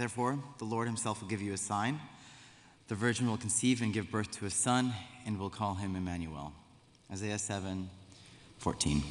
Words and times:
Therefore, 0.00 0.38
the 0.56 0.64
Lord 0.64 0.86
himself 0.86 1.20
will 1.20 1.28
give 1.28 1.42
you 1.42 1.52
a 1.52 1.58
sign. 1.58 2.00
The 2.88 2.94
virgin 2.94 3.28
will 3.28 3.36
conceive 3.36 3.82
and 3.82 3.92
give 3.92 4.10
birth 4.10 4.30
to 4.38 4.46
a 4.46 4.50
son, 4.50 4.94
and 5.26 5.38
will 5.38 5.50
call 5.50 5.74
him 5.74 5.94
Emmanuel. 5.94 6.54
Isaiah 7.12 7.38
7 7.38 7.90
14. 8.56 9.02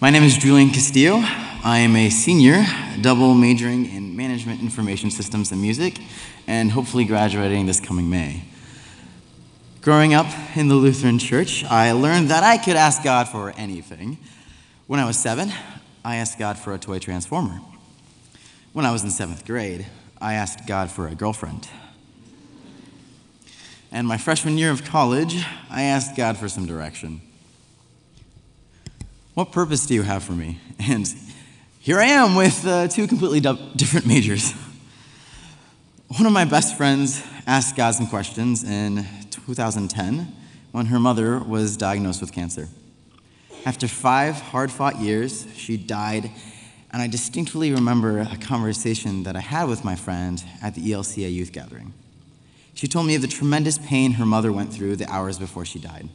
My 0.00 0.08
name 0.10 0.22
is 0.22 0.36
Julian 0.36 0.70
Castillo. 0.70 1.16
I 1.16 1.78
am 1.78 1.96
a 1.96 2.10
senior, 2.10 2.64
double 3.00 3.34
majoring 3.34 3.86
in 3.86 4.16
management 4.16 4.60
information 4.60 5.10
systems 5.10 5.50
and 5.50 5.60
music, 5.60 5.98
and 6.46 6.70
hopefully 6.70 7.04
graduating 7.04 7.66
this 7.66 7.80
coming 7.80 8.08
May. 8.08 8.44
Growing 9.80 10.14
up 10.14 10.28
in 10.56 10.68
the 10.68 10.76
Lutheran 10.76 11.18
church, 11.18 11.64
I 11.64 11.90
learned 11.90 12.28
that 12.28 12.44
I 12.44 12.56
could 12.56 12.76
ask 12.76 13.02
God 13.02 13.26
for 13.26 13.52
anything. 13.56 14.16
When 14.86 15.00
I 15.00 15.06
was 15.06 15.18
seven, 15.18 15.52
I 16.04 16.18
asked 16.18 16.38
God 16.38 16.56
for 16.56 16.72
a 16.72 16.78
toy 16.78 17.00
transformer. 17.00 17.60
When 18.72 18.86
I 18.86 18.92
was 18.92 19.02
in 19.02 19.10
seventh 19.10 19.44
grade, 19.46 19.84
I 20.20 20.34
asked 20.34 20.64
God 20.64 20.92
for 20.92 21.08
a 21.08 21.14
girlfriend. 21.16 21.68
And 23.90 24.06
my 24.06 24.16
freshman 24.16 24.56
year 24.58 24.70
of 24.70 24.84
college, 24.84 25.44
I 25.68 25.82
asked 25.82 26.16
God 26.16 26.36
for 26.36 26.48
some 26.48 26.66
direction. 26.66 27.20
What 29.34 29.50
purpose 29.50 29.86
do 29.86 29.94
you 29.94 30.02
have 30.02 30.22
for 30.22 30.32
me? 30.32 30.60
And 30.88 31.12
here 31.80 31.98
I 31.98 32.04
am 32.04 32.36
with 32.36 32.64
uh, 32.64 32.86
two 32.86 33.08
completely 33.08 33.40
different 33.40 34.06
majors. 34.06 34.52
One 36.06 36.26
of 36.26 36.32
my 36.32 36.44
best 36.44 36.76
friends 36.76 37.24
asked 37.48 37.76
God 37.76 37.96
some 37.96 38.06
questions 38.06 38.62
in 38.62 39.04
2010 39.30 40.32
when 40.70 40.86
her 40.86 41.00
mother 41.00 41.40
was 41.40 41.76
diagnosed 41.76 42.20
with 42.20 42.32
cancer. 42.32 42.68
After 43.66 43.88
five 43.88 44.36
hard 44.36 44.70
fought 44.70 45.00
years, 45.00 45.46
she 45.56 45.76
died, 45.76 46.30
and 46.92 47.00
I 47.00 47.06
distinctly 47.06 47.72
remember 47.72 48.20
a 48.20 48.36
conversation 48.36 49.22
that 49.22 49.36
I 49.36 49.40
had 49.40 49.68
with 49.68 49.84
my 49.84 49.94
friend 49.94 50.42
at 50.62 50.74
the 50.74 50.82
ELCA 50.82 51.32
youth 51.32 51.52
gathering. 51.52 51.94
She 52.74 52.88
told 52.88 53.06
me 53.06 53.14
of 53.14 53.22
the 53.22 53.28
tremendous 53.28 53.78
pain 53.78 54.12
her 54.12 54.26
mother 54.26 54.52
went 54.52 54.72
through 54.72 54.96
the 54.96 55.10
hours 55.10 55.38
before 55.38 55.64
she 55.64 55.78
died, 55.78 56.08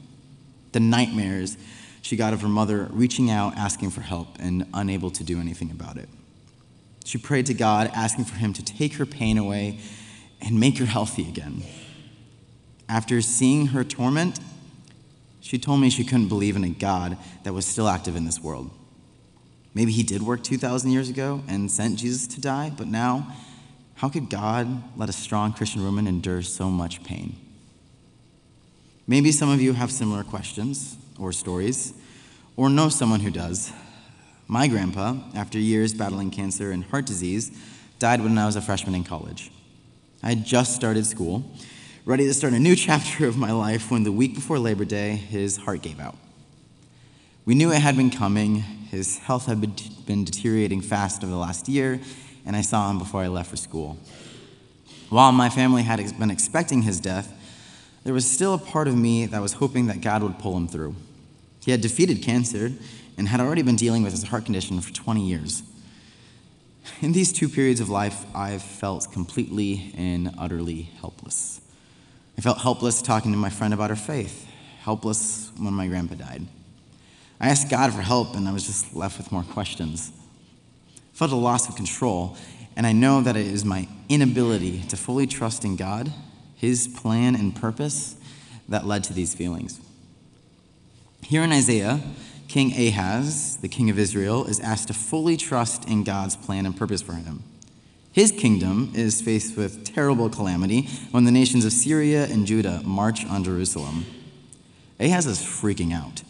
the 0.72 0.80
nightmares 0.80 1.58
she 2.02 2.16
got 2.16 2.34
of 2.34 2.42
her 2.42 2.48
mother 2.48 2.88
reaching 2.92 3.32
out, 3.32 3.58
asking 3.58 3.90
for 3.90 4.02
help, 4.02 4.28
and 4.40 4.68
unable 4.74 5.10
to 5.12 5.24
do 5.24 5.40
anything 5.40 5.72
about 5.72 5.98
it. 5.98 6.08
She 7.04 7.18
prayed 7.18 7.48
to 7.48 7.54
God, 7.54 7.90
asking 7.96 8.26
for 8.26 8.36
Him 8.36 8.54
to 8.54 8.64
take 8.64 8.96
her 8.96 9.06
pain 9.06 9.38
away 9.38 9.80
and 10.42 10.60
make 10.60 10.78
her 10.78 10.86
healthy 10.86 11.28
again. 11.28 11.64
After 12.88 13.22
seeing 13.22 13.68
her 13.68 13.84
torment, 13.84 14.40
she 15.40 15.58
told 15.58 15.82
me 15.82 15.90
she 15.90 16.04
couldn't 16.04 16.28
believe 16.28 16.56
in 16.56 16.64
a 16.64 16.70
God 16.70 17.18
that 17.44 17.54
was 17.54 17.66
still 17.66 17.88
active 17.88 18.16
in 18.16 18.26
this 18.26 18.40
world. 18.40 18.70
Maybe 19.76 19.92
he 19.92 20.02
did 20.02 20.24
work 20.24 20.42
2,000 20.44 20.90
years 20.90 21.10
ago 21.10 21.44
and 21.48 21.70
sent 21.70 22.00
Jesus 22.00 22.26
to 22.28 22.42
die, 22.42 22.72
but 22.76 22.88
now, 22.88 23.32
how 23.96 24.10
could 24.10 24.30
God 24.30 24.98
let 24.98 25.10
a 25.10 25.14
strong 25.14 25.54
Christian 25.54 25.84
woman 25.84 26.08
endure 26.08 26.42
so 26.42 26.70
much 26.72 27.04
pain? 27.04 27.36
Maybe 29.06 29.32
some 29.32 29.50
of 29.50 29.62
you 29.62 29.74
have 29.74 29.92
similar 29.92 30.24
questions 30.24 30.98
or 31.20 31.32
stories, 31.32 31.94
or 32.58 32.70
know 32.70 32.90
someone 32.90 33.20
who 33.20 33.30
does. 33.30 33.72
My 34.48 34.68
grandpa, 34.68 35.18
after 35.36 35.60
years 35.60 35.94
battling 35.94 36.32
cancer 36.32 36.72
and 36.72 36.84
heart 36.86 37.06
disease, 37.06 37.52
died 38.00 38.22
when 38.22 38.38
I 38.38 38.46
was 38.46 38.56
a 38.56 38.62
freshman 38.62 38.96
in 38.96 39.04
college. 39.04 39.52
I 40.24 40.30
had 40.30 40.46
just 40.46 40.76
started 40.76 41.06
school 41.06 41.44
ready 42.06 42.26
to 42.26 42.34
start 42.34 42.54
a 42.54 42.60
new 42.60 42.76
chapter 42.88 43.28
of 43.28 43.38
my 43.38 43.52
life 43.52 43.92
when 43.92 44.04
the 44.04 44.12
week 44.12 44.36
before 44.36 44.60
Labor 44.60 44.86
Day, 44.86 45.16
his 45.16 45.58
heart 45.58 45.82
gave 45.82 46.00
out. 46.00 46.16
We 47.46 47.56
knew 47.56 47.72
it 47.72 47.82
had 47.82 47.98
been 47.98 48.12
coming. 48.12 48.64
His 48.96 49.18
health 49.18 49.46
had 49.48 49.60
been 50.06 50.24
deteriorating 50.24 50.80
fast 50.80 51.22
over 51.22 51.32
the 51.32 51.38
last 51.38 51.68
year, 51.68 52.00
and 52.46 52.56
I 52.56 52.62
saw 52.62 52.90
him 52.90 52.98
before 52.98 53.22
I 53.22 53.28
left 53.28 53.50
for 53.50 53.58
school. 53.58 53.98
While 55.10 55.34
my 55.34 55.50
family 55.50 55.84
had 55.84 56.00
been 56.18 56.32
expecting 56.32 56.84
his 56.84 57.02
death, 57.02 57.34
there 58.06 58.14
was 58.14 58.26
still 58.26 58.54
a 58.54 58.58
part 58.58 58.88
of 58.88 58.96
me 58.96 59.26
that 59.26 59.42
was 59.42 59.54
hoping 59.54 59.88
that 59.88 60.00
God 60.00 60.24
would 60.24 60.40
pull 60.40 60.56
him 60.56 60.70
through. 60.70 60.96
He 61.66 61.72
had 61.72 61.82
defeated 61.82 62.22
cancer 62.22 62.72
and 63.18 63.28
had 63.28 63.42
already 63.42 63.64
been 63.64 63.76
dealing 63.76 64.02
with 64.02 64.14
his 64.14 64.24
heart 64.24 64.46
condition 64.46 64.80
for 64.80 64.94
20 64.94 65.28
years. 65.28 65.62
In 67.02 67.12
these 67.12 67.34
two 67.34 67.50
periods 67.50 67.82
of 67.82 67.90
life, 67.90 68.26
I've 68.34 68.64
felt 68.64 69.12
completely 69.12 69.94
and 69.98 70.34
utterly 70.38 70.84
helpless. 71.02 71.60
I 72.38 72.42
felt 72.42 72.60
helpless 72.60 73.02
talking 73.02 73.34
to 73.34 73.38
my 73.38 73.50
friend 73.50 73.74
about 73.74 73.90
her 73.90 73.96
faith, 73.98 74.48
helpless 74.80 75.52
when 75.58 75.74
my 75.74 75.88
grandpa 75.88 76.16
died. 76.16 76.48
I 77.40 77.50
asked 77.50 77.70
God 77.70 77.94
for 77.94 78.02
help, 78.02 78.36
and 78.36 78.48
I 78.48 78.54
was 78.54 78.66
just 78.66 78.96
left 78.96 79.18
with 79.18 79.32
more 79.32 79.44
questions. 79.44 80.12
I 80.98 81.18
felt 81.18 81.32
a 81.32 81.36
loss 81.36 81.68
of 81.68 81.76
control, 81.76 82.38
and 82.76 82.86
I 82.88 82.92
know 82.92 83.22
that 83.22 83.36
it 83.36 83.48
is 83.48 83.66
my 83.66 83.88
inability 84.10 84.82
to 84.84 84.98
fully 84.98 85.28
trust 85.28 85.66
in 85.66 85.76
God, 85.76 86.14
His 86.56 86.88
plan 86.88 87.36
and 87.36 87.56
purpose, 87.56 88.16
that 88.68 88.86
led 88.86 89.04
to 89.06 89.14
these 89.14 89.34
feelings. 89.36 89.80
Here 91.22 91.44
in 91.44 91.52
Isaiah, 91.52 92.02
King 92.48 92.72
Ahaz, 92.72 93.58
the 93.58 93.68
king 93.68 93.90
of 93.90 94.00
Israel, 94.00 94.46
is 94.46 94.60
asked 94.60 94.88
to 94.88 94.94
fully 94.94 95.38
trust 95.38 95.90
in 95.90 96.04
God's 96.04 96.36
plan 96.36 96.66
and 96.66 96.78
purpose 96.78 97.02
for 97.02 97.14
him. 97.14 97.44
His 98.12 98.32
kingdom 98.32 98.92
is 98.96 99.22
faced 99.22 99.58
with 99.58 99.84
terrible 99.84 100.30
calamity 100.30 100.84
when 101.12 101.26
the 101.26 101.32
nations 101.32 101.66
of 101.66 101.74
Syria 101.74 102.26
and 102.26 102.46
Judah 102.46 102.82
march 102.86 103.26
on 103.26 103.44
Jerusalem. 103.44 104.06
Ahaz 105.00 105.26
is 105.26 105.40
freaking 105.40 105.92
out, 105.92 106.22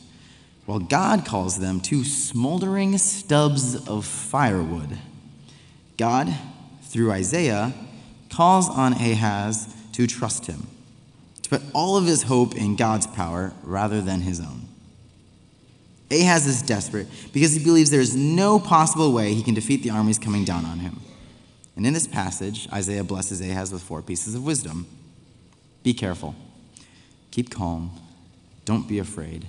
while 0.65 0.79
God 0.79 1.25
calls 1.25 1.59
them 1.59 1.79
two 1.79 2.03
smoldering 2.03 2.97
stubs 2.97 3.87
of 3.87 4.05
firewood. 4.05 4.97
God, 5.97 6.33
through 6.83 7.11
Isaiah, 7.11 7.73
calls 8.29 8.67
on 8.69 8.93
Ahaz 8.93 9.73
to 9.93 10.07
trust 10.07 10.47
him, 10.47 10.67
to 11.43 11.49
put 11.49 11.61
all 11.73 11.97
of 11.97 12.05
his 12.05 12.23
hope 12.23 12.55
in 12.55 12.75
God's 12.75 13.07
power 13.07 13.53
rather 13.63 14.01
than 14.01 14.21
his 14.21 14.39
own. 14.39 14.63
Ahaz 16.11 16.45
is 16.45 16.61
desperate 16.61 17.07
because 17.33 17.53
he 17.53 17.63
believes 17.63 17.89
there 17.89 18.01
is 18.01 18.15
no 18.15 18.59
possible 18.59 19.11
way 19.11 19.33
he 19.33 19.43
can 19.43 19.53
defeat 19.53 19.83
the 19.83 19.89
armies 19.89 20.19
coming 20.19 20.43
down 20.43 20.65
on 20.65 20.79
him. 20.79 20.99
And 21.75 21.85
in 21.85 21.93
this 21.93 22.07
passage, 22.07 22.67
Isaiah 22.71 23.03
blesses 23.03 23.41
Ahaz 23.41 23.71
with 23.71 23.81
four 23.81 24.01
pieces 24.01 24.35
of 24.35 24.45
wisdom. 24.45 24.87
Be 25.83 25.93
careful, 25.93 26.35
keep 27.31 27.49
calm, 27.49 27.91
don't 28.65 28.87
be 28.87 28.97
afraid, 28.97 29.45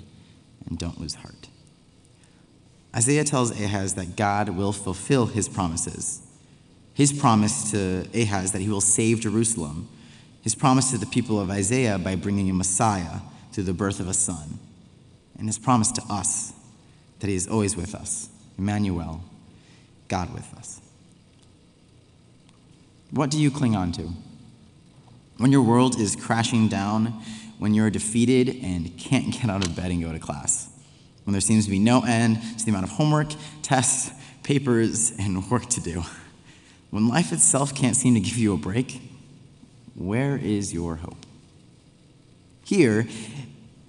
and 0.67 0.77
don't 0.77 0.99
lose 0.99 1.15
heart. 1.15 1.49
Isaiah 2.95 3.23
tells 3.23 3.51
Ahaz 3.51 3.95
that 3.95 4.15
God 4.15 4.49
will 4.49 4.73
fulfill 4.73 5.27
his 5.27 5.47
promises. 5.47 6.21
His 6.93 7.13
promise 7.13 7.71
to 7.71 8.07
Ahaz 8.13 8.53
that 8.53 8.61
he 8.61 8.69
will 8.69 8.81
save 8.81 9.19
Jerusalem, 9.19 9.87
his 10.41 10.55
promise 10.55 10.91
to 10.91 10.97
the 10.97 11.05
people 11.05 11.39
of 11.39 11.51
Isaiah 11.51 11.99
by 11.99 12.15
bringing 12.15 12.49
a 12.49 12.53
Messiah 12.53 13.19
through 13.51 13.65
the 13.65 13.73
birth 13.73 13.99
of 13.99 14.07
a 14.07 14.13
son, 14.13 14.59
and 15.37 15.47
his 15.47 15.59
promise 15.59 15.91
to 15.91 16.01
us 16.09 16.53
that 17.19 17.27
he 17.27 17.35
is 17.35 17.47
always 17.47 17.75
with 17.75 17.93
us, 17.93 18.29
Emmanuel, 18.57 19.21
God 20.07 20.33
with 20.33 20.51
us. 20.55 20.81
What 23.11 23.29
do 23.29 23.39
you 23.39 23.51
cling 23.51 23.75
on 23.75 23.91
to? 23.93 24.09
When 25.37 25.51
your 25.51 25.61
world 25.61 25.99
is 25.99 26.15
crashing 26.15 26.67
down, 26.67 27.21
when 27.57 27.73
you're 27.73 27.89
defeated 27.89 28.63
and 28.63 28.97
can't 28.97 29.31
get 29.33 29.49
out 29.49 29.65
of 29.65 29.75
bed 29.75 29.91
and 29.91 30.01
go 30.01 30.11
to 30.11 30.19
class, 30.19 30.69
when 31.23 31.33
there 31.33 31.41
seems 31.41 31.65
to 31.65 31.71
be 31.71 31.79
no 31.79 32.03
end 32.03 32.39
to 32.57 32.65
the 32.65 32.71
amount 32.71 32.85
of 32.85 32.91
homework, 32.91 33.27
tests, 33.61 34.11
papers, 34.43 35.11
and 35.19 35.49
work 35.51 35.65
to 35.67 35.81
do, 35.81 36.03
when 36.89 37.07
life 37.07 37.33
itself 37.33 37.75
can't 37.75 37.95
seem 37.95 38.13
to 38.13 38.19
give 38.19 38.37
you 38.37 38.53
a 38.53 38.57
break, 38.57 39.01
where 39.95 40.37
is 40.37 40.73
your 40.73 40.95
hope? 40.95 41.25
Here, 42.63 43.07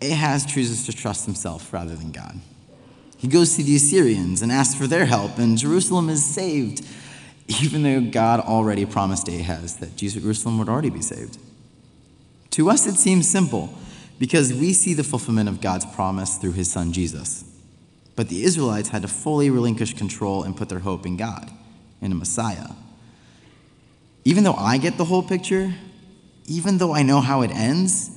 Ahaz 0.00 0.46
chooses 0.46 0.86
to 0.86 0.92
trust 0.92 1.26
himself 1.26 1.72
rather 1.72 1.94
than 1.94 2.12
God. 2.12 2.38
He 3.16 3.28
goes 3.28 3.56
to 3.56 3.62
the 3.62 3.76
Assyrians 3.76 4.42
and 4.42 4.52
asks 4.52 4.76
for 4.76 4.86
their 4.86 5.06
help, 5.06 5.38
and 5.38 5.58
Jerusalem 5.58 6.08
is 6.08 6.24
saved 6.24 6.84
even 7.48 7.82
though 7.82 8.00
God 8.10 8.40
already 8.40 8.84
promised 8.84 9.28
Ahaz 9.28 9.76
that 9.76 9.96
Jerusalem 9.96 10.58
would 10.58 10.68
already 10.68 10.90
be 10.90 11.00
saved. 11.00 11.38
To 12.50 12.70
us, 12.70 12.86
it 12.86 12.96
seems 12.96 13.28
simple 13.28 13.72
because 14.18 14.52
we 14.52 14.72
see 14.72 14.94
the 14.94 15.04
fulfillment 15.04 15.48
of 15.48 15.60
God's 15.60 15.86
promise 15.86 16.38
through 16.38 16.52
his 16.52 16.70
son 16.70 16.92
Jesus. 16.92 17.44
But 18.16 18.28
the 18.28 18.42
Israelites 18.42 18.88
had 18.88 19.02
to 19.02 19.08
fully 19.08 19.48
relinquish 19.48 19.94
control 19.94 20.42
and 20.42 20.56
put 20.56 20.68
their 20.68 20.80
hope 20.80 21.06
in 21.06 21.16
God, 21.16 21.50
in 22.00 22.10
a 22.10 22.16
Messiah. 22.16 22.70
Even 24.24 24.44
though 24.44 24.54
I 24.54 24.78
get 24.78 24.98
the 24.98 25.04
whole 25.04 25.22
picture, 25.22 25.72
even 26.46 26.78
though 26.78 26.94
I 26.94 27.02
know 27.02 27.20
how 27.20 27.42
it 27.42 27.50
ends, 27.52 28.10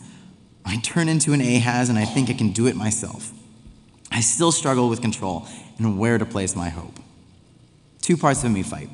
I 0.66 0.78
turn 0.78 1.08
into 1.08 1.34
an 1.34 1.42
Ahaz 1.42 1.90
and 1.90 2.00
I 2.00 2.06
think 2.06 2.30
I 2.30 2.34
can 2.34 2.52
do 2.52 2.68
it 2.68 2.76
myself. 2.76 3.32
I 4.12 4.22
still 4.22 4.52
struggle 4.52 4.90
with 4.90 5.02
control 5.02 5.48
and 5.78 6.00
where 6.00 6.18
to 6.18 6.26
place 6.26 6.56
my 6.56 6.70
hope. 6.70 7.00
Two 8.02 8.18
parts 8.18 8.44
of 8.44 8.52
me 8.52 8.64
fight 8.64 8.90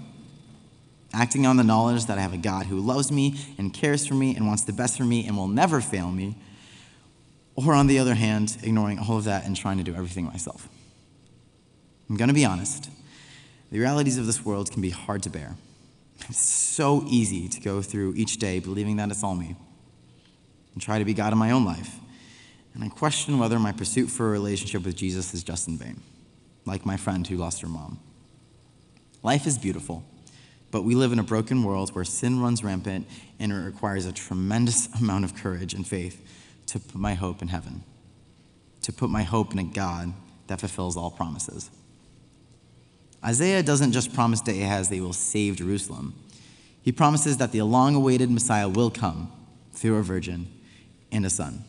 acting 1.14 1.46
on 1.46 1.58
the 1.58 1.64
knowledge 1.64 2.06
that 2.06 2.18
I 2.18 2.22
have 2.22 2.34
a 2.34 2.38
God 2.38 2.66
who 2.66 2.80
loves 2.80 3.12
me 3.12 3.36
and 3.58 3.74
cares 3.74 4.06
for 4.06 4.14
me 4.14 4.36
and 4.36 4.48
wants 4.48 4.64
the 4.64 4.74
best 4.74 4.98
for 4.98 5.06
me 5.06 5.26
and 5.26 5.38
will 5.38 5.48
never 5.48 5.82
fail 5.82 6.12
me, 6.12 6.38
or 7.56 7.74
on 7.74 7.88
the 7.88 8.00
other 8.00 8.16
hand, 8.16 8.58
ignoring 8.62 9.00
all 9.00 9.18
of 9.18 9.24
that 9.24 9.46
and 9.46 9.56
trying 9.56 9.78
to 9.78 9.84
do 9.84 9.96
everything 9.96 10.26
myself. 10.26 10.70
I'm 12.10 12.18
going 12.18 12.28
to 12.28 12.34
be 12.34 12.46
honest. 12.46 12.90
The 13.72 13.80
realities 13.80 14.18
of 14.18 14.26
this 14.26 14.46
world 14.46 14.72
can 14.72 14.82
be 14.82 14.92
hard 14.92 15.24
to 15.24 15.30
bear. 15.30 15.56
It's 16.30 16.40
so 16.40 17.04
easy 17.08 17.48
to 17.48 17.60
go 17.60 17.82
through 17.82 18.14
each 18.16 18.38
day 18.38 18.60
believing 18.60 18.98
that 18.98 19.10
it's 19.10 19.24
all 19.24 19.36
me 19.36 19.56
and 20.74 20.82
try 20.82 21.00
to 21.00 21.06
be 21.06 21.14
God 21.14 21.34
in 21.34 21.40
my 21.40 21.52
own 21.52 21.66
life. 21.66 22.00
And 22.74 22.84
I 22.84 22.90
question 22.90 23.40
whether 23.40 23.58
my 23.60 23.72
pursuit 23.72 24.08
for 24.08 24.28
a 24.28 24.32
relationship 24.32 24.84
with 24.86 24.96
Jesus 24.96 25.34
is 25.34 25.44
just 25.44 25.68
in 25.68 25.78
vain, 25.78 26.02
like 26.66 26.86
my 26.86 26.96
friend 26.96 27.26
who 27.26 27.36
lost 27.36 27.62
her 27.62 27.68
mom. 27.68 28.00
Life 29.24 29.48
is 29.48 29.58
beautiful, 29.58 30.04
but 30.72 30.84
we 30.84 30.96
live 30.96 31.12
in 31.12 31.20
a 31.20 31.24
broken 31.24 31.64
world 31.64 31.96
where 31.96 32.04
sin 32.04 32.42
runs 32.42 32.64
rampant 32.64 33.08
and 33.40 33.52
it 33.52 33.56
requires 33.56 34.06
a 34.06 34.12
tremendous 34.12 34.88
amount 35.00 35.24
of 35.26 35.36
courage 35.36 35.74
and 35.74 35.88
faith 35.88 36.22
to 36.68 36.80
put 36.80 37.00
my 37.00 37.14
hope 37.14 37.42
in 37.42 37.48
heaven, 37.48 37.84
to 38.82 38.92
put 38.92 39.10
my 39.10 39.24
hope 39.24 39.54
in 39.54 39.60
a 39.60 39.64
God 39.64 40.14
that 40.48 40.60
fulfills 40.60 40.98
all 40.98 41.12
promises. 41.12 41.70
Isaiah 43.24 43.64
doesn't 43.64 43.94
just 43.94 44.14
promise 44.14 44.42
to 44.42 44.52
Ahaz 44.52 44.90
that 44.90 44.96
he 44.96 45.02
will 45.02 45.14
save 45.14 45.58
Jerusalem, 45.58 46.14
he 46.82 46.92
promises 46.94 47.38
that 47.38 47.52
the 47.52 47.62
long 47.64 47.96
awaited 47.96 48.32
Messiah 48.32 48.70
will 48.70 48.90
come 48.90 49.30
through 49.74 49.98
a 49.98 50.04
virgin 50.04 50.48
and 51.12 51.26
a 51.26 51.30
son. 51.30 51.66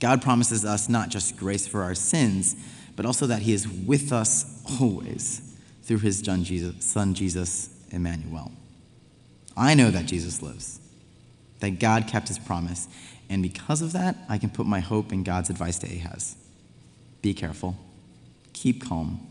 God 0.00 0.20
promises 0.20 0.64
us 0.64 0.88
not 0.88 1.10
just 1.10 1.36
grace 1.36 1.68
for 1.68 1.82
our 1.82 1.94
sins, 1.94 2.56
but 2.96 3.06
also 3.06 3.26
that 3.26 3.42
he 3.42 3.52
is 3.52 3.68
with 3.68 4.12
us 4.12 4.62
always 4.80 5.53
through 5.84 5.98
his 5.98 6.20
son 6.20 6.44
Jesus, 6.44 6.84
son 6.84 7.14
Jesus 7.14 7.68
Emmanuel. 7.90 8.52
I 9.56 9.74
know 9.74 9.90
that 9.90 10.06
Jesus 10.06 10.42
lives, 10.42 10.80
that 11.60 11.78
God 11.78 12.08
kept 12.08 12.28
his 12.28 12.38
promise, 12.38 12.88
and 13.30 13.42
because 13.42 13.80
of 13.82 13.92
that, 13.92 14.16
I 14.28 14.38
can 14.38 14.50
put 14.50 14.66
my 14.66 14.80
hope 14.80 15.12
in 15.12 15.22
God's 15.22 15.50
advice 15.50 15.78
to 15.78 15.86
Ahaz. 15.86 16.36
Be 17.22 17.34
careful, 17.34 17.76
keep 18.52 18.84
calm, 18.84 19.26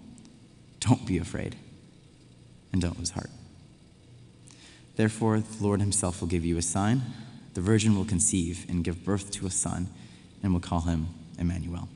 don't 0.80 1.06
be 1.06 1.18
afraid, 1.18 1.56
and 2.72 2.82
don't 2.82 2.98
lose 2.98 3.12
heart. 3.12 3.30
Therefore, 4.96 5.40
the 5.40 5.64
Lord 5.64 5.80
himself 5.80 6.22
will 6.22 6.28
give 6.28 6.46
you 6.46 6.58
a 6.58 6.62
sign. 6.62 7.02
The 7.54 7.62
virgin 7.62 7.96
will 7.96 8.06
conceive 8.06 8.66
and 8.70 8.84
give 8.84 9.04
birth 9.04 9.32
to 9.32 9.46
a 9.46 9.52
son, 9.52 9.90
and 10.42 10.54
will 10.54 10.60
call 10.60 10.82
him 10.82 11.08
Emmanuel. 11.38 11.90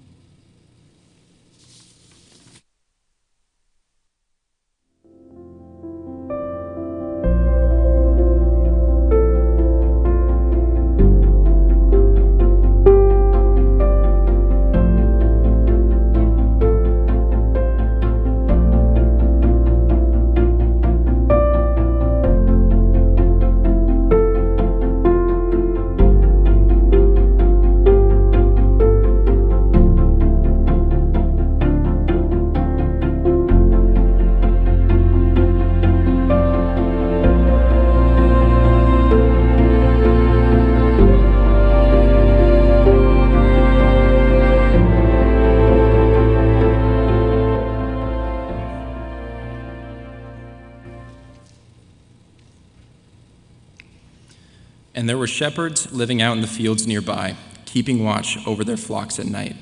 There 55.18 55.22
were 55.22 55.26
shepherds 55.26 55.92
living 55.92 56.22
out 56.22 56.36
in 56.36 56.42
the 56.42 56.48
fields 56.48 56.86
nearby, 56.86 57.36
keeping 57.66 58.04
watch 58.04 58.38
over 58.46 58.64
their 58.64 58.78
flocks 58.78 59.18
at 59.18 59.26
night. 59.26 59.56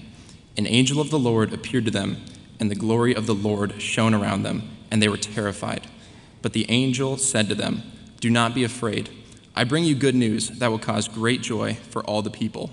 An 0.57 0.67
angel 0.67 0.99
of 0.99 1.11
the 1.11 1.17
Lord 1.17 1.53
appeared 1.53 1.85
to 1.85 1.91
them, 1.91 2.17
and 2.59 2.69
the 2.69 2.75
glory 2.75 3.15
of 3.15 3.25
the 3.25 3.33
Lord 3.33 3.81
shone 3.81 4.13
around 4.13 4.43
them, 4.43 4.69
and 4.91 5.01
they 5.01 5.07
were 5.07 5.15
terrified. 5.15 5.87
But 6.41 6.51
the 6.51 6.69
angel 6.69 7.15
said 7.15 7.47
to 7.47 7.55
them, 7.55 7.83
Do 8.19 8.29
not 8.29 8.53
be 8.53 8.65
afraid. 8.65 9.09
I 9.55 9.63
bring 9.63 9.85
you 9.85 9.95
good 9.95 10.13
news 10.13 10.49
that 10.49 10.67
will 10.67 10.77
cause 10.77 11.07
great 11.07 11.41
joy 11.41 11.75
for 11.75 12.03
all 12.03 12.21
the 12.21 12.29
people. 12.29 12.71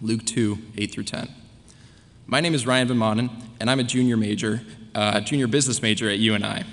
Luke 0.00 0.26
2, 0.26 0.58
8 0.78 0.90
through 0.90 1.04
10. 1.04 1.28
My 2.26 2.40
name 2.40 2.54
is 2.54 2.66
Ryan 2.66 2.88
Van 2.88 3.30
and 3.60 3.70
I'm 3.70 3.78
a 3.78 3.84
junior 3.84 4.16
major, 4.16 4.62
uh, 4.96 5.20
junior 5.20 5.46
business 5.46 5.80
major 5.80 6.10
at 6.10 6.18
UNI. 6.18 6.64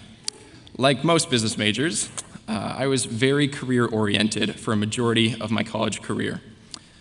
Like 0.80 1.04
most 1.04 1.30
business 1.30 1.60
majors, 1.60 2.10
uh, 2.48 2.76
I 2.78 2.88
was 2.88 3.06
very 3.06 3.48
career 3.48 3.86
oriented 3.86 4.60
for 4.60 4.74
a 4.74 4.78
majority 4.78 5.40
of 5.40 5.52
my 5.52 5.64
college 5.64 6.02
career. 6.02 6.42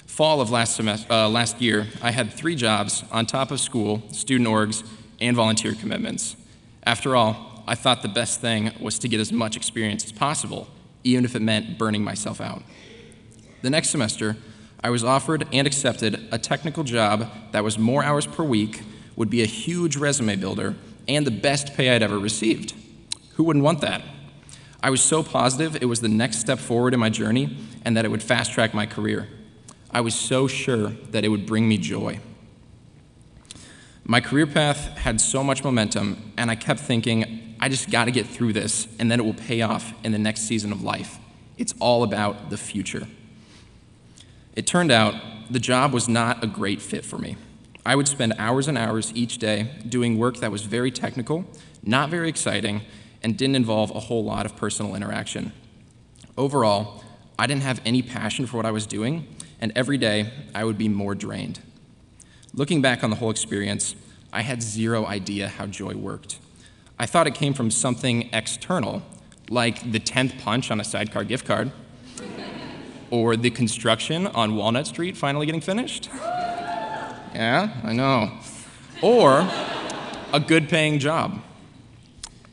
Fall 0.07 0.41
of 0.41 0.51
last, 0.51 0.75
semester, 0.75 1.13
uh, 1.13 1.29
last 1.29 1.61
year, 1.61 1.87
I 2.03 2.11
had 2.11 2.33
three 2.33 2.57
jobs 2.57 3.05
on 3.13 3.27
top 3.27 3.51
of 3.51 3.61
school, 3.61 4.03
student 4.11 4.49
orgs, 4.49 4.83
and 5.21 5.37
volunteer 5.37 5.75
commitments. 5.75 6.37
After 6.85 7.15
all, 7.15 7.63
I 7.67 7.75
thought 7.75 8.03
the 8.03 8.09
best 8.09 8.41
thing 8.41 8.73
was 8.81 8.99
to 9.01 9.09
get 9.09 9.21
as 9.21 9.33
much 9.33 9.57
experience 9.57 10.05
as 10.05 10.13
possible, 10.13 10.69
even 11.05 11.25
if 11.25 11.37
it 11.37 11.43
meant 11.43 11.79
burning 11.79 12.03
myself 12.03 12.41
out. 12.41 12.63
The 13.63 13.71
next 13.71 13.91
semester, 13.91 14.37
I 14.83 14.91
was 14.91 15.05
offered 15.05 15.47
and 15.53 15.67
accepted 15.67 16.29
a 16.33 16.39
technical 16.39 16.85
job 16.85 17.29
that 17.53 17.65
was 17.65 17.79
more 17.79 18.05
hours 18.05 18.27
per 18.27 18.45
week, 18.45 18.83
would 19.17 19.31
be 19.31 19.43
a 19.43 19.47
huge 19.47 19.97
resume 19.97 20.37
builder, 20.37 20.77
and 21.09 21.27
the 21.27 21.31
best 21.31 21.75
pay 21.75 21.91
I'd 21.91 22.03
ever 22.03 22.19
received. 22.19 22.75
Who 23.35 23.45
wouldn't 23.45 23.65
want 23.65 23.81
that? 23.81 24.03
I 24.87 24.91
was 24.91 25.03
so 25.03 25.25
positive 25.25 25.75
it 25.83 25.87
was 25.87 26.01
the 26.01 26.09
next 26.09 26.39
step 26.39 26.61
forward 26.61 26.95
in 26.95 27.01
my 27.01 27.09
journey 27.09 27.57
and 27.85 27.97
that 27.97 28.05
it 28.05 28.09
would 28.09 28.23
fast 28.23 28.53
track 28.53 28.73
my 28.73 28.87
career. 28.87 29.27
I 29.91 30.01
was 30.01 30.15
so 30.15 30.47
sure 30.47 30.91
that 31.11 31.25
it 31.25 31.29
would 31.29 31.45
bring 31.45 31.69
me 31.69 31.77
joy. 31.77 32.21
My 34.05 34.21
career 34.21 34.47
path 34.47 34.97
had 34.97 35.21
so 35.21 35.43
much 35.43 35.65
momentum, 35.65 36.33
and 36.37 36.53
I 36.53 36.55
kept 36.55 36.79
thinking, 36.79 37.57
I 37.59 37.69
just 37.69 37.91
got 37.91 38.05
to 38.05 38.13
get 38.13 38.29
through 38.29 38.53
this, 38.53 38.87
and 39.01 39.11
then 39.11 39.19
it 39.19 39.25
will 39.25 39.35
pay 39.35 39.61
off 39.61 39.93
in 40.05 40.13
the 40.13 40.21
next 40.21 40.43
season 40.43 40.71
of 40.71 40.85
life. 40.85 41.19
It's 41.59 41.75
all 41.81 42.05
about 42.05 42.51
the 42.51 42.57
future. 42.57 43.09
It 44.55 44.69
turned 44.69 44.93
out 44.93 45.17
the 45.51 45.59
job 45.59 45.93
was 45.93 46.09
not 46.09 46.45
a 46.45 46.47
great 46.47 46.81
fit 46.81 47.05
for 47.05 47.19
me. 47.19 47.37
I 47.85 47.97
would 47.97 48.07
spend 48.07 48.35
hours 48.39 48.69
and 48.69 48.79
hours 48.79 49.11
each 49.17 49.39
day 49.39 49.69
doing 49.89 50.17
work 50.17 50.37
that 50.37 50.53
was 50.53 50.63
very 50.63 50.93
technical, 50.93 51.45
not 51.83 52.09
very 52.09 52.29
exciting, 52.29 52.83
and 53.23 53.37
didn't 53.37 53.57
involve 53.57 53.91
a 53.91 54.01
whole 54.01 54.25
lot 54.25 54.47
of 54.47 54.57
personal 54.57 54.95
interaction. 54.95 55.53
Overall, 56.37 57.03
I 57.39 57.47
didn't 57.47 57.63
have 57.63 57.81
any 57.85 58.03
passion 58.03 58.47
for 58.47 58.57
what 58.57 58.67
I 58.67 58.71
was 58.71 58.87
doing, 58.87 59.27
and 59.61 59.73
every 59.75 59.99
day 59.99 60.31
I 60.55 60.65
would 60.65 60.79
be 60.79 60.89
more 60.89 61.15
drained. 61.15 61.61
Looking 62.55 62.81
back 62.81 63.05
on 63.05 63.11
the 63.11 63.17
whole 63.17 63.31
experience, 63.31 63.95
I 64.33 64.43
had 64.43 64.63
zero 64.63 65.07
idea 65.07 65.49
how 65.49 65.67
joy 65.67 65.95
worked. 65.95 66.39
I 66.99 67.07
thought 67.07 67.27
it 67.27 67.35
came 67.35 67.53
from 67.53 67.71
something 67.71 68.31
external, 68.33 69.03
like 69.51 69.93
the 69.93 70.01
10th 70.01 70.39
punch 70.41 70.71
on 70.71 70.81
a 70.81 70.85
sidecar 70.85 71.25
gift 71.25 71.47
card, 71.47 71.73
or 73.11 73.37
the 73.37 73.51
construction 73.51 74.27
on 74.27 74.57
Walnut 74.57 74.87
Street 74.87 75.17
finally 75.17 75.47
getting 75.47 75.61
finished. 75.61 76.09
Yeah, 76.13 77.69
I 77.85 77.93
know. 77.93 78.33
Or 79.03 79.49
a 80.33 80.41
good 80.41 80.69
paying 80.69 80.99
job. 80.99 81.43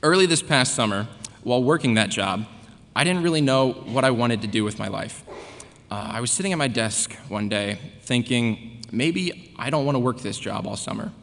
Early 0.03 0.25
this 0.25 0.41
past 0.41 0.75
summer, 0.75 1.07
while 1.43 1.63
working 1.63 1.93
that 1.93 2.09
job, 2.09 2.45
I 2.93 3.05
didn't 3.05 3.23
really 3.23 3.39
know 3.39 3.71
what 3.71 4.03
I 4.03 4.11
wanted 4.11 4.41
to 4.41 4.49
do 4.49 4.65
with 4.65 4.77
my 4.77 4.89
life. 4.89 5.23
Uh, 5.89 6.09
I 6.15 6.19
was 6.19 6.29
sitting 6.29 6.51
at 6.51 6.57
my 6.57 6.67
desk 6.67 7.15
one 7.29 7.47
day 7.47 7.79
thinking, 8.01 8.81
maybe 8.91 9.53
I 9.57 9.69
don't 9.69 9.85
want 9.85 9.95
to 9.95 9.99
work 9.99 10.19
this 10.19 10.37
job 10.37 10.67
all 10.67 10.75
summer. 10.75 11.13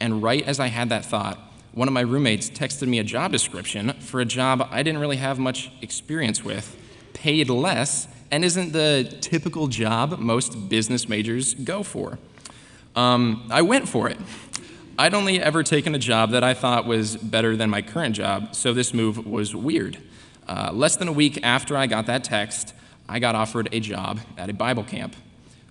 And 0.00 0.20
right 0.20 0.42
as 0.48 0.58
I 0.58 0.66
had 0.66 0.88
that 0.88 1.04
thought, 1.04 1.38
one 1.74 1.86
of 1.86 1.94
my 1.94 2.00
roommates 2.00 2.50
texted 2.50 2.88
me 2.88 2.98
a 2.98 3.04
job 3.04 3.30
description 3.30 3.92
for 4.00 4.20
a 4.20 4.24
job 4.24 4.66
I 4.68 4.82
didn't 4.82 5.00
really 5.00 5.18
have 5.18 5.38
much 5.38 5.70
experience 5.80 6.44
with, 6.44 6.76
paid 7.12 7.48
less, 7.48 8.08
and 8.32 8.44
isn't 8.44 8.72
the 8.72 9.16
typical 9.20 9.68
job 9.68 10.18
most 10.18 10.68
business 10.68 11.08
majors 11.08 11.54
go 11.54 11.84
for. 11.84 12.18
Um, 12.96 13.46
I 13.52 13.62
went 13.62 13.88
for 13.88 14.08
it. 14.10 14.18
I'd 14.96 15.12
only 15.12 15.40
ever 15.40 15.64
taken 15.64 15.94
a 15.96 15.98
job 15.98 16.30
that 16.30 16.44
I 16.44 16.54
thought 16.54 16.86
was 16.86 17.16
better 17.16 17.56
than 17.56 17.68
my 17.68 17.82
current 17.82 18.14
job, 18.14 18.54
so 18.54 18.72
this 18.72 18.94
move 18.94 19.26
was 19.26 19.54
weird. 19.54 19.98
Uh, 20.48 20.70
less 20.72 20.96
than 20.96 21.08
a 21.08 21.12
week 21.12 21.40
after 21.42 21.76
I 21.76 21.88
got 21.88 22.06
that 22.06 22.22
text, 22.22 22.74
I 23.08 23.18
got 23.18 23.34
offered 23.34 23.68
a 23.72 23.80
job 23.80 24.20
at 24.38 24.50
a 24.50 24.52
Bible 24.52 24.84
camp. 24.84 25.16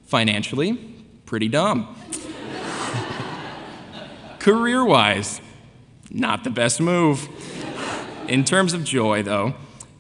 Financially, 0.07 0.73
pretty 1.25 1.47
dumb. 1.47 1.95
Career 4.39 4.83
wise, 4.83 5.39
not 6.11 6.43
the 6.43 6.49
best 6.49 6.81
move. 6.81 7.29
In 8.27 8.43
terms 8.43 8.73
of 8.73 8.83
joy, 8.83 9.23
though, 9.23 9.53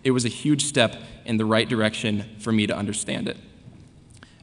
it 0.03 0.11
was 0.11 0.25
a 0.25 0.29
huge 0.29 0.65
step 0.65 0.97
in 1.23 1.37
the 1.37 1.45
right 1.45 1.69
direction 1.69 2.25
for 2.39 2.51
me 2.51 2.67
to 2.67 2.75
understand 2.75 3.29
it. 3.29 3.37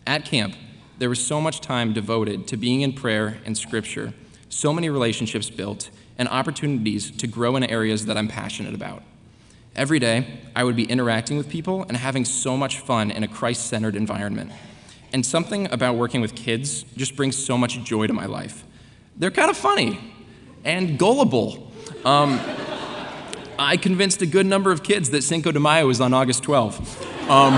At 0.07 0.25
camp, 0.25 0.55
there 0.99 1.11
was 1.11 1.23
so 1.25 1.39
much 1.39 1.61
time 1.61 1.93
devoted 1.93 2.47
to 2.49 2.57
being 2.57 2.81
in 2.81 2.95
prayer 2.95 3.39
and 3.45 3.59
scripture 3.59 4.15
so 4.51 4.73
many 4.75 4.91
relationships 4.91 5.49
built, 5.49 5.89
and 6.19 6.29
opportunities 6.29 7.11
to 7.13 7.27
grow 7.27 7.57
in 7.57 7.65
areas 7.65 8.05
that 8.05 8.19
I'm 8.19 8.29
passionate 8.29 8.75
about. 8.75 9.03
Every 9.75 9.99
day, 9.99 10.27
I 10.55 10.65
would 10.65 10.77
be 10.77 10.85
interacting 10.85 11.39
with 11.39 11.49
people 11.49 11.85
and 11.85 11.97
having 11.97 12.27
so 12.27 12.57
much 12.57 12.81
fun 12.81 13.11
in 13.11 13.23
a 13.23 13.29
Christ 13.29 13.67
centered 13.69 13.97
environment. 13.97 14.53
And 15.13 15.25
something 15.25 15.73
about 15.73 15.95
working 15.95 16.21
with 16.21 16.35
kids 16.35 16.83
just 16.97 17.17
brings 17.17 17.37
so 17.37 17.57
much 17.57 17.83
joy 17.85 18.07
to 18.07 18.13
my 18.13 18.27
life. 18.27 18.65
They're 19.17 19.31
kind 19.31 19.49
of 19.49 19.57
funny 19.57 19.99
and 20.65 20.99
gullible. 20.99 21.73
Um, 22.05 22.41
I 23.59 23.77
convinced 23.77 24.21
a 24.23 24.27
good 24.27 24.47
number 24.47 24.73
of 24.73 24.83
kids 24.83 25.11
that 25.11 25.23
Cinco 25.23 25.53
de 25.53 25.61
Mayo 25.61 25.89
is 25.89 26.01
on 26.01 26.13
August 26.13 26.43
12th. 26.43 27.01
Um, 27.31 27.55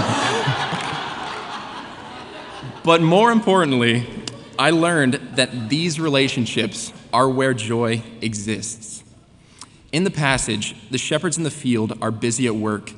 but 2.85 3.01
more 3.01 3.33
importantly, 3.33 4.07
I 4.62 4.71
learned 4.71 5.14
that 5.35 5.71
these 5.71 5.99
relationships 5.99 6.92
are 7.12 7.28
where 7.28 7.52
joy 7.52 8.00
exists. 8.21 9.02
In 9.90 10.04
the 10.04 10.11
passage, 10.11 10.76
the 10.88 10.99
shepherds 10.99 11.37
in 11.37 11.42
the 11.42 11.50
field 11.50 11.99
are 12.00 12.12
busy 12.12 12.47
at 12.47 12.54
work. 12.54 12.92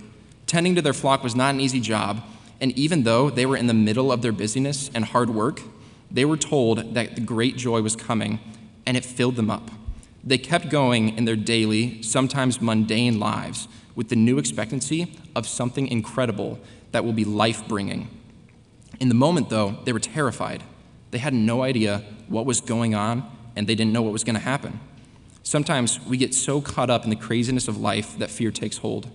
Tending 0.47 0.75
to 0.75 0.83
their 0.83 0.93
flock 0.93 1.23
was 1.23 1.35
not 1.35 1.55
an 1.55 1.63
easy 1.63 1.81
job, 1.81 2.23
and 2.61 2.71
even 2.73 3.05
though 3.05 3.31
they 3.31 3.47
were 3.47 3.57
in 3.57 3.67
the 3.67 3.73
middle 3.73 4.13
of 4.13 4.21
their 4.21 4.31
busyness 4.31 4.91
and 4.95 5.07
hard 5.07 5.31
work, 5.31 5.63
they 6.11 6.27
were 6.27 6.37
told 6.37 6.93
that 6.93 7.15
the 7.15 7.23
great 7.23 7.57
joy 7.57 7.81
was 7.81 7.97
coming, 7.97 8.41
and 8.85 8.95
it 8.95 9.05
filled 9.07 9.37
them 9.37 9.51
up. 9.51 9.71
They 10.23 10.37
kept 10.37 10.69
going 10.69 11.17
in 11.17 11.25
their 11.25 11.35
daily, 11.35 12.03
sometimes 12.03 12.61
mundane 12.61 13.19
lives 13.19 13.69
with 13.95 14.11
the 14.11 14.17
new 14.17 14.37
expectancy 14.37 15.17
of 15.35 15.49
something 15.49 15.89
incredible 15.89 16.59
that 16.93 17.07
will 17.07 17.15
be 17.15 17.25
life 17.25 17.67
bringing. 17.67 18.11
In 19.01 19.09
the 19.09 19.15
moment, 19.15 19.49
though, 19.49 19.79
they 19.87 19.95
were 19.95 19.99
terrified. 19.99 20.63
They 21.15 21.21
had 21.21 21.33
no 21.33 21.63
idea 21.63 22.03
what 22.27 22.45
was 22.45 22.61
going 22.61 22.97
on, 22.97 23.23
and 23.55 23.69
they 23.69 23.77
didn't 23.77 23.93
know 23.93 24.03
what 24.03 24.13
was 24.13 24.25
going 24.25 24.35
to 24.35 24.41
happen. 24.41 24.81
Sometimes 25.45 26.05
we 26.05 26.17
get 26.17 26.35
so 26.35 26.61
caught 26.61 26.91
up 26.91 27.05
in 27.05 27.11
the 27.11 27.15
craziness 27.15 27.69
of 27.69 27.79
life 27.79 28.19
that 28.19 28.31
fear 28.31 28.51
takes 28.51 28.79
hold. 28.79 29.09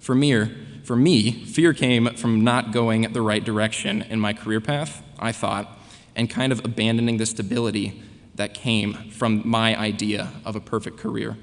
For 0.00 0.16
me, 0.16 0.46
for 0.82 0.96
me, 0.96 1.30
fear 1.30 1.72
came 1.72 2.06
from 2.16 2.42
not 2.42 2.72
going 2.72 3.02
the 3.12 3.22
right 3.22 3.44
direction 3.44 4.02
in 4.02 4.18
my 4.18 4.32
career 4.32 4.60
path, 4.60 5.00
I 5.16 5.30
thought, 5.30 5.78
and 6.16 6.28
kind 6.28 6.50
of 6.50 6.64
abandoning 6.64 7.18
the 7.18 7.26
stability 7.26 8.02
that 8.34 8.52
came 8.52 8.94
from 8.94 9.48
my 9.48 9.78
idea 9.78 10.32
of 10.44 10.56
a 10.56 10.60
perfect 10.60 10.96
career. 10.96 11.36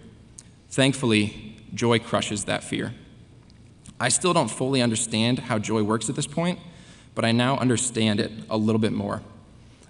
Thankfully, 0.69 1.55
joy 1.73 1.99
crushes 1.99 2.43
that 2.43 2.65
fear. 2.65 2.93
I 3.97 4.09
still 4.09 4.33
don't 4.33 4.51
fully 4.51 4.81
understand 4.81 5.39
how 5.39 5.57
joy 5.57 5.83
works 5.83 6.09
at 6.09 6.17
this 6.17 6.27
point, 6.27 6.59
but 7.13 7.23
I 7.23 7.31
now 7.31 7.57
understand 7.59 8.19
it 8.19 8.33
a 8.49 8.57
little 8.57 8.81
bit 8.81 8.91
more. 8.91 9.21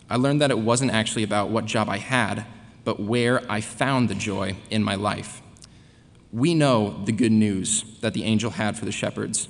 I 0.10 0.18
learned 0.18 0.42
that 0.42 0.52
it 0.52 0.60
wasn't 0.60 0.92
actually 0.92 1.24
about 1.24 1.50
what 1.50 1.66
job 1.66 1.90
I 1.90 1.98
had, 1.98 2.46
but 2.84 3.00
where 3.00 3.42
I 3.52 3.62
found 3.62 4.10
the 4.10 4.16
joy 4.16 4.56
in 4.70 4.84
my 4.84 4.96
life. 4.96 5.42
We 6.32 6.54
know 6.54 7.02
the 7.06 7.12
good 7.12 7.32
news 7.32 7.84
that 8.02 8.14
the 8.14 8.24
angel 8.24 8.52
had 8.52 8.78
for 8.78 8.86
the 8.86 8.92
shepherds. 8.92 9.48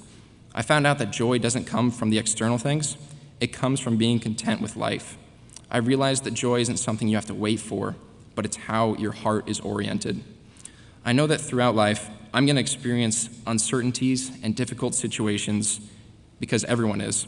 I 0.54 0.62
found 0.62 0.88
out 0.88 1.00
that 1.00 1.12
joy 1.12 1.40
doesn't 1.40 1.66
come 1.66 1.92
from 1.92 2.10
the 2.10 2.18
external 2.18 2.58
things, 2.58 2.98
it 3.42 3.48
comes 3.48 3.82
from 3.82 3.98
being 3.98 4.20
content 4.20 4.62
with 4.62 4.78
life. 4.78 5.18
I 5.70 5.78
realized 5.78 6.24
that 6.24 6.34
joy 6.34 6.62
isn't 6.62 6.78
something 6.78 7.08
you 7.08 7.18
have 7.18 7.26
to 7.26 7.34
wait 7.34 7.60
for, 7.60 7.96
but 8.34 8.46
it's 8.46 8.56
how 8.56 8.96
your 8.96 9.12
heart 9.12 9.50
is 9.50 9.60
oriented. 9.60 10.24
I 11.04 11.12
know 11.12 11.28
that 11.28 11.42
throughout 11.42 11.76
life, 11.76 12.10
I'm 12.34 12.46
going 12.46 12.56
to 12.56 12.62
experience 12.62 13.30
uncertainties 13.46 14.32
and 14.44 14.56
difficult 14.56 14.96
situations 14.96 15.80
because 16.40 16.64
everyone 16.66 17.02
is. 17.02 17.28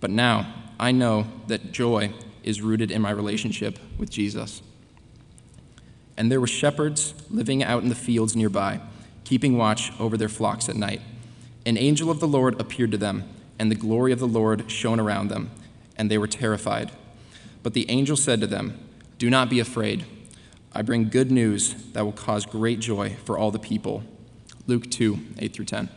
But 0.00 0.10
now, 0.10 0.52
I 0.78 0.92
know 0.92 1.26
that 1.46 1.72
joy 1.72 2.12
is 2.42 2.60
rooted 2.60 2.90
in 2.90 3.02
my 3.02 3.10
relationship 3.10 3.78
with 3.98 4.10
Jesus. 4.10 4.62
And 6.16 6.30
there 6.30 6.40
were 6.40 6.46
shepherds 6.46 7.14
living 7.30 7.62
out 7.62 7.82
in 7.82 7.88
the 7.88 7.94
fields 7.94 8.36
nearby, 8.36 8.80
keeping 9.24 9.56
watch 9.56 9.92
over 9.98 10.16
their 10.16 10.28
flocks 10.28 10.68
at 10.68 10.76
night. 10.76 11.00
An 11.66 11.76
angel 11.76 12.10
of 12.10 12.20
the 12.20 12.28
Lord 12.28 12.60
appeared 12.60 12.90
to 12.92 12.98
them, 12.98 13.24
and 13.58 13.70
the 13.70 13.76
glory 13.76 14.12
of 14.12 14.18
the 14.18 14.26
Lord 14.26 14.70
shone 14.70 15.00
around 15.00 15.28
them, 15.28 15.50
and 15.96 16.10
they 16.10 16.18
were 16.18 16.26
terrified. 16.26 16.92
But 17.62 17.72
the 17.72 17.90
angel 17.90 18.16
said 18.16 18.40
to 18.40 18.46
them, 18.46 18.78
Do 19.18 19.30
not 19.30 19.48
be 19.48 19.60
afraid. 19.60 20.04
I 20.72 20.82
bring 20.82 21.08
good 21.08 21.30
news 21.30 21.74
that 21.92 22.04
will 22.04 22.12
cause 22.12 22.44
great 22.44 22.80
joy 22.80 23.16
for 23.24 23.38
all 23.38 23.50
the 23.50 23.58
people. 23.58 24.02
Luke 24.66 24.90
2 24.90 25.18
8 25.38 25.52
through 25.52 25.64
10. 25.66 25.88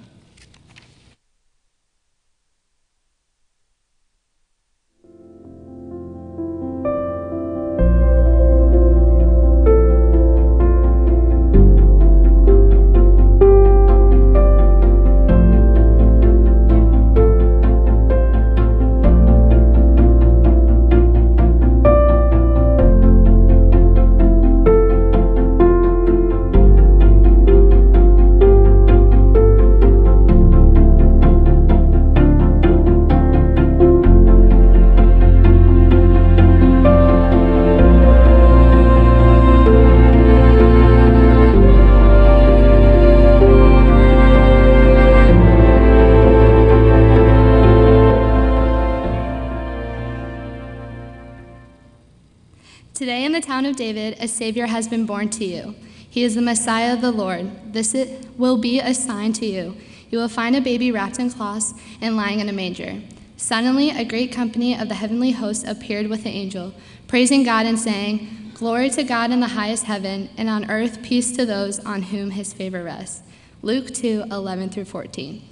A 54.20 54.28
Savior 54.28 54.68
has 54.68 54.88
been 54.88 55.06
born 55.06 55.30
to 55.30 55.46
you. 55.46 55.76
He 56.10 56.24
is 56.24 56.36
the 56.36 56.42
Messiah, 56.42 56.94
of 56.94 57.02
the 57.02 57.12
Lord. 57.12 57.74
This 57.74 57.96
will 58.38 58.58
be 58.58 58.80
a 58.80 58.94
sign 58.94 59.34
to 59.34 59.46
you. 59.46 59.76
You 60.10 60.20
will 60.20 60.30
find 60.30 60.56
a 60.56 60.62
baby 60.62 60.92
wrapped 60.92 61.20
in 61.20 61.30
cloths 61.30 61.74
and 62.02 62.16
lying 62.16 62.40
in 62.40 62.50
a 62.50 62.54
manger. 62.54 63.02
Suddenly, 63.36 63.92
a 63.92 64.04
great 64.04 64.32
company 64.32 64.78
of 64.78 64.90
the 64.90 64.96
heavenly 64.96 65.32
hosts 65.32 65.64
appeared 65.64 66.08
with 66.08 66.24
the 66.24 66.30
angel, 66.30 66.74
praising 67.08 67.44
God 67.44 67.66
and 67.66 67.78
saying, 67.78 68.52
Glory 68.56 68.90
to 68.90 69.04
God 69.04 69.30
in 69.30 69.40
the 69.40 69.50
highest 69.50 69.84
heaven, 69.84 70.30
and 70.38 70.50
on 70.50 70.72
earth 70.72 71.04
peace 71.04 71.32
to 71.34 71.46
those 71.46 71.78
on 71.80 72.02
whom 72.02 72.32
his 72.32 72.54
favor 72.54 72.84
rests. 72.84 73.22
Luke 73.62 73.94
2 73.94 74.26
11 74.32 74.70
through 74.70 74.86
14. 74.86 75.48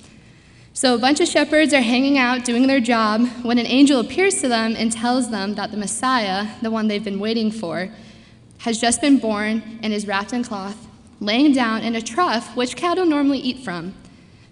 So 0.73 0.95
a 0.95 0.97
bunch 0.97 1.21
of 1.21 1.27
shepherds 1.27 1.73
are 1.73 1.81
hanging 1.81 2.17
out 2.17 2.43
doing 2.43 2.67
their 2.67 2.79
job 2.79 3.27
when 3.43 3.59
an 3.59 3.65
angel 3.65 3.99
appears 3.99 4.41
to 4.41 4.47
them 4.47 4.75
and 4.75 4.91
tells 4.91 5.29
them 5.29 5.55
that 5.55 5.71
the 5.71 5.77
Messiah, 5.77 6.47
the 6.61 6.71
one 6.71 6.87
they've 6.87 7.03
been 7.03 7.19
waiting 7.19 7.51
for, 7.51 7.89
has 8.65 8.81
just 8.81 8.99
been 8.99 9.19
born 9.19 9.79
and 9.83 9.93
is 9.93 10.07
wrapped 10.07 10.33
in 10.33 10.43
cloth, 10.43 10.87
laying 11.19 11.53
down 11.53 11.83
in 11.83 11.95
a 11.95 12.01
trough 12.01 12.55
which 12.55 12.75
cattle 12.75 13.05
normally 13.05 13.37
eat 13.37 13.59
from. 13.63 13.93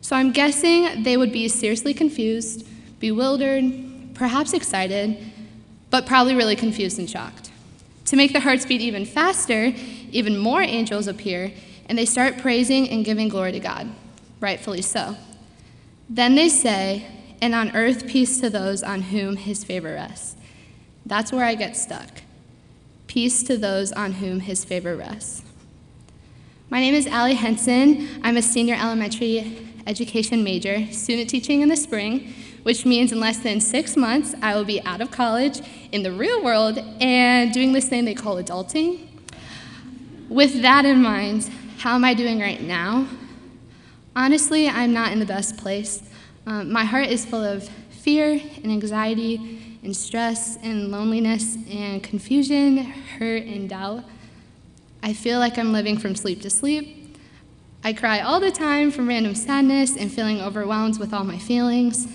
So 0.01 0.15
I'm 0.15 0.31
guessing 0.31 1.01
they 1.01 1.17
would 1.17 1.31
be 1.31 1.47
seriously 1.47 1.95
confused, 1.95 2.67
bewildered, 2.99 4.13
perhaps 4.13 4.53
excited, 4.53 5.17
but 5.89 6.05
probably 6.05 6.35
really 6.35 6.55
confused 6.55 6.99
and 6.99 7.09
shocked. 7.09 7.49
To 8.05 8.15
make 8.15 8.33
the 8.33 8.41
hearts 8.41 8.67
beat 8.67 8.81
even 8.81 9.03
faster, 9.03 9.73
even 10.11 10.37
more 10.37 10.61
angels 10.61 11.07
appear, 11.07 11.51
and 11.89 11.97
they 11.97 12.05
start 12.05 12.37
praising 12.37 12.87
and 12.89 13.03
giving 13.03 13.29
glory 13.29 13.53
to 13.53 13.59
God, 13.59 13.89
rightfully 14.39 14.83
so. 14.83 15.17
Then 16.07 16.35
they 16.35 16.49
say, 16.49 17.07
and 17.41 17.55
on 17.55 17.75
earth 17.75 18.05
peace 18.05 18.39
to 18.41 18.51
those 18.51 18.83
on 18.83 19.01
whom 19.01 19.37
his 19.37 19.63
favor 19.63 19.93
rests. 19.93 20.35
That's 21.03 21.31
where 21.31 21.45
I 21.45 21.55
get 21.55 21.75
stuck. 21.75 22.22
Peace 23.13 23.43
to 23.43 23.57
those 23.57 23.91
on 23.91 24.13
whom 24.13 24.39
his 24.39 24.65
favor 24.65 24.95
rests. 24.95 25.43
My 26.71 26.79
name 26.79 26.95
is 26.95 27.05
Allie 27.05 27.35
Henson. 27.35 28.09
I'm 28.23 28.37
a 28.37 28.41
senior 28.41 28.73
elementary 28.73 29.67
education 29.85 30.43
major, 30.43 30.87
student 30.91 31.29
teaching 31.29 31.61
in 31.61 31.69
the 31.69 31.75
spring, 31.75 32.33
which 32.63 32.87
means 32.87 33.11
in 33.11 33.19
less 33.19 33.37
than 33.37 33.61
six 33.61 33.95
months 33.95 34.33
I 34.41 34.55
will 34.55 34.65
be 34.65 34.81
out 34.81 34.99
of 34.99 35.11
college 35.11 35.61
in 35.91 36.01
the 36.01 36.11
real 36.11 36.43
world 36.43 36.79
and 36.99 37.53
doing 37.53 37.71
this 37.71 37.87
thing 37.87 38.05
they 38.05 38.15
call 38.15 38.41
adulting. 38.41 39.05
With 40.27 40.63
that 40.63 40.83
in 40.83 40.99
mind, 40.99 41.51
how 41.77 41.93
am 41.93 42.03
I 42.03 42.15
doing 42.15 42.39
right 42.39 42.61
now? 42.61 43.05
Honestly, 44.15 44.67
I'm 44.67 44.91
not 44.91 45.11
in 45.11 45.19
the 45.19 45.27
best 45.27 45.57
place. 45.57 46.01
Um, 46.47 46.71
my 46.71 46.83
heart 46.83 47.09
is 47.09 47.25
full 47.25 47.43
of 47.43 47.69
fear 47.91 48.41
and 48.63 48.71
anxiety 48.71 49.72
and 49.83 49.95
stress 49.95 50.57
and 50.63 50.91
loneliness 50.91 51.57
and 51.69 52.01
confusion, 52.01 52.77
hurt 52.77 53.43
and 53.43 53.69
doubt. 53.69 54.03
I 55.01 55.13
feel 55.13 55.39
like 55.39 55.57
I'm 55.57 55.73
living 55.73 55.97
from 55.97 56.15
sleep 56.15 56.41
to 56.43 56.49
sleep. 56.49 57.17
I 57.83 57.91
cry 57.91 58.21
all 58.21 58.39
the 58.39 58.51
time 58.51 58.91
from 58.91 59.09
random 59.09 59.35
sadness 59.35 59.97
and 59.97 60.11
feeling 60.11 60.39
overwhelmed 60.39 60.99
with 60.99 61.13
all 61.13 61.25
my 61.25 61.37
feelings. 61.37 62.07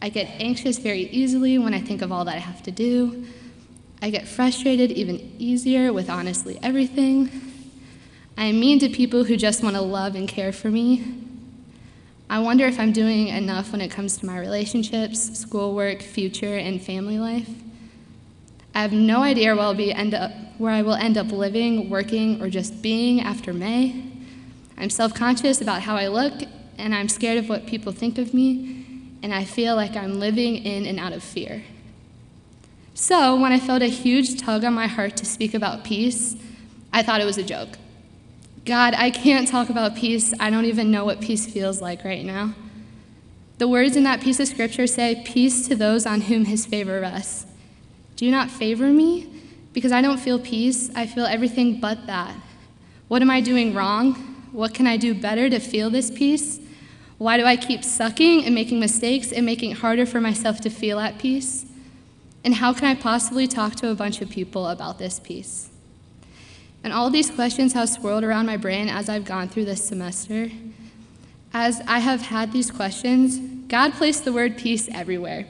I 0.00 0.08
get 0.08 0.28
anxious 0.40 0.78
very 0.78 1.02
easily 1.08 1.58
when 1.58 1.74
I 1.74 1.80
think 1.80 2.02
of 2.02 2.12
all 2.12 2.24
that 2.26 2.36
I 2.36 2.40
have 2.40 2.62
to 2.64 2.70
do. 2.70 3.26
I 4.00 4.10
get 4.10 4.28
frustrated 4.28 4.92
even 4.92 5.34
easier 5.38 5.92
with 5.92 6.08
honestly 6.08 6.58
everything. 6.62 7.30
I 8.36 8.44
am 8.44 8.60
mean 8.60 8.78
to 8.80 8.88
people 8.88 9.24
who 9.24 9.36
just 9.36 9.62
want 9.62 9.76
to 9.76 9.82
love 9.82 10.14
and 10.14 10.28
care 10.28 10.52
for 10.52 10.70
me. 10.70 11.23
I 12.28 12.38
wonder 12.38 12.66
if 12.66 12.80
I'm 12.80 12.92
doing 12.92 13.28
enough 13.28 13.72
when 13.72 13.80
it 13.80 13.90
comes 13.90 14.16
to 14.18 14.26
my 14.26 14.38
relationships, 14.38 15.38
schoolwork, 15.38 16.02
future, 16.02 16.56
and 16.56 16.80
family 16.80 17.18
life. 17.18 17.48
I 18.74 18.82
have 18.82 18.92
no 18.92 19.22
idea 19.22 19.54
where, 19.54 19.64
I'll 19.64 19.74
be 19.74 19.92
end 19.92 20.14
up, 20.14 20.32
where 20.58 20.72
I 20.72 20.82
will 20.82 20.94
end 20.94 21.16
up 21.16 21.30
living, 21.30 21.90
working, 21.90 22.42
or 22.42 22.48
just 22.48 22.82
being 22.82 23.20
after 23.20 23.52
May. 23.52 24.04
I'm 24.76 24.90
self 24.90 25.14
conscious 25.14 25.60
about 25.60 25.82
how 25.82 25.96
I 25.96 26.08
look, 26.08 26.32
and 26.78 26.94
I'm 26.94 27.08
scared 27.08 27.38
of 27.38 27.48
what 27.48 27.66
people 27.66 27.92
think 27.92 28.18
of 28.18 28.34
me, 28.34 28.84
and 29.22 29.32
I 29.32 29.44
feel 29.44 29.76
like 29.76 29.94
I'm 29.94 30.18
living 30.18 30.56
in 30.56 30.86
and 30.86 30.98
out 30.98 31.12
of 31.12 31.22
fear. 31.22 31.62
So, 32.94 33.40
when 33.40 33.52
I 33.52 33.60
felt 33.60 33.82
a 33.82 33.86
huge 33.86 34.40
tug 34.40 34.64
on 34.64 34.72
my 34.72 34.86
heart 34.86 35.16
to 35.18 35.24
speak 35.24 35.54
about 35.54 35.84
peace, 35.84 36.36
I 36.92 37.02
thought 37.02 37.20
it 37.20 37.24
was 37.24 37.38
a 37.38 37.42
joke. 37.42 37.76
God, 38.64 38.94
I 38.94 39.10
can't 39.10 39.46
talk 39.46 39.68
about 39.68 39.94
peace. 39.94 40.32
I 40.40 40.48
don't 40.48 40.64
even 40.64 40.90
know 40.90 41.04
what 41.04 41.20
peace 41.20 41.46
feels 41.46 41.82
like 41.82 42.02
right 42.02 42.24
now. 42.24 42.54
The 43.58 43.68
words 43.68 43.94
in 43.94 44.04
that 44.04 44.22
piece 44.22 44.40
of 44.40 44.48
scripture 44.48 44.86
say, 44.86 45.22
Peace 45.26 45.68
to 45.68 45.76
those 45.76 46.06
on 46.06 46.22
whom 46.22 46.46
his 46.46 46.64
favor 46.64 47.00
rests. 47.00 47.46
Do 48.16 48.24
you 48.24 48.30
not 48.30 48.50
favor 48.50 48.88
me? 48.88 49.30
Because 49.74 49.92
I 49.92 50.00
don't 50.00 50.18
feel 50.18 50.38
peace. 50.38 50.90
I 50.94 51.06
feel 51.06 51.26
everything 51.26 51.78
but 51.78 52.06
that. 52.06 52.34
What 53.08 53.20
am 53.20 53.30
I 53.30 53.42
doing 53.42 53.74
wrong? 53.74 54.14
What 54.52 54.72
can 54.72 54.86
I 54.86 54.96
do 54.96 55.14
better 55.14 55.50
to 55.50 55.58
feel 55.58 55.90
this 55.90 56.10
peace? 56.10 56.58
Why 57.18 57.36
do 57.36 57.44
I 57.44 57.56
keep 57.56 57.84
sucking 57.84 58.46
and 58.46 58.54
making 58.54 58.80
mistakes 58.80 59.30
and 59.30 59.44
making 59.44 59.72
it 59.72 59.78
harder 59.78 60.06
for 60.06 60.20
myself 60.20 60.60
to 60.62 60.70
feel 60.70 60.98
at 60.98 61.18
peace? 61.18 61.66
And 62.44 62.54
how 62.54 62.72
can 62.72 62.86
I 62.86 62.94
possibly 62.94 63.46
talk 63.46 63.74
to 63.76 63.90
a 63.90 63.94
bunch 63.94 64.22
of 64.22 64.30
people 64.30 64.68
about 64.68 64.98
this 64.98 65.20
peace? 65.20 65.70
And 66.84 66.92
all 66.92 67.08
these 67.08 67.30
questions 67.30 67.72
have 67.72 67.88
swirled 67.88 68.24
around 68.24 68.44
my 68.44 68.58
brain 68.58 68.90
as 68.90 69.08
I've 69.08 69.24
gone 69.24 69.48
through 69.48 69.64
this 69.64 69.82
semester. 69.82 70.50
As 71.54 71.80
I 71.88 71.98
have 71.98 72.20
had 72.20 72.52
these 72.52 72.70
questions, 72.70 73.38
God 73.68 73.94
placed 73.94 74.26
the 74.26 74.32
word 74.34 74.58
peace 74.58 74.88
everywhere. 74.92 75.46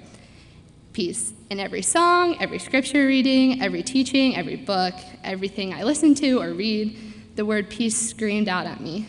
Peace 0.92 1.32
in 1.50 1.58
every 1.58 1.82
song, 1.82 2.36
every 2.38 2.60
scripture 2.60 3.08
reading, 3.08 3.60
every 3.60 3.82
teaching, 3.82 4.36
every 4.36 4.54
book, 4.54 4.94
everything 5.24 5.74
I 5.74 5.82
listen 5.82 6.14
to 6.16 6.40
or 6.40 6.52
read, 6.52 6.96
the 7.34 7.44
word 7.44 7.68
peace 7.68 8.10
screamed 8.10 8.48
out 8.48 8.66
at 8.66 8.80
me. 8.80 9.08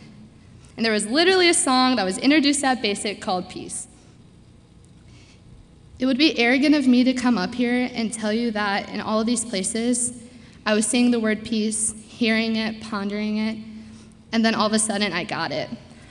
And 0.78 0.84
there 0.84 0.94
was 0.94 1.06
literally 1.06 1.48
a 1.48 1.54
song 1.54 1.96
that 1.98 2.06
was 2.06 2.18
introduced 2.18 2.64
at 2.64 2.82
Basic 2.82 3.22
called 3.22 3.50
Peace. 3.50 3.88
It 6.00 6.08
would 6.08 6.18
be 6.18 6.38
arrogant 6.40 6.74
of 6.74 6.88
me 6.88 7.04
to 7.04 7.14
come 7.14 7.38
up 7.38 7.54
here 7.54 7.88
and 7.94 8.12
tell 8.12 8.34
you 8.34 8.50
that 8.52 8.90
in 8.90 9.00
all 9.00 9.20
of 9.20 9.28
these 9.28 9.46
places, 9.46 10.25
I 10.66 10.74
was 10.74 10.88
seeing 10.88 11.12
the 11.12 11.20
word 11.20 11.46
peace 11.46 11.94
hearing 12.08 12.56
it, 12.56 12.82
pondering 12.82 13.38
it, 13.38 13.58
and 14.32 14.44
then 14.44 14.56
all 14.56 14.68
of 14.68 14.74
a 14.74 14.80
sudden 14.80 15.14
I 15.14 15.24
got 15.24 15.52
it. 15.52 15.70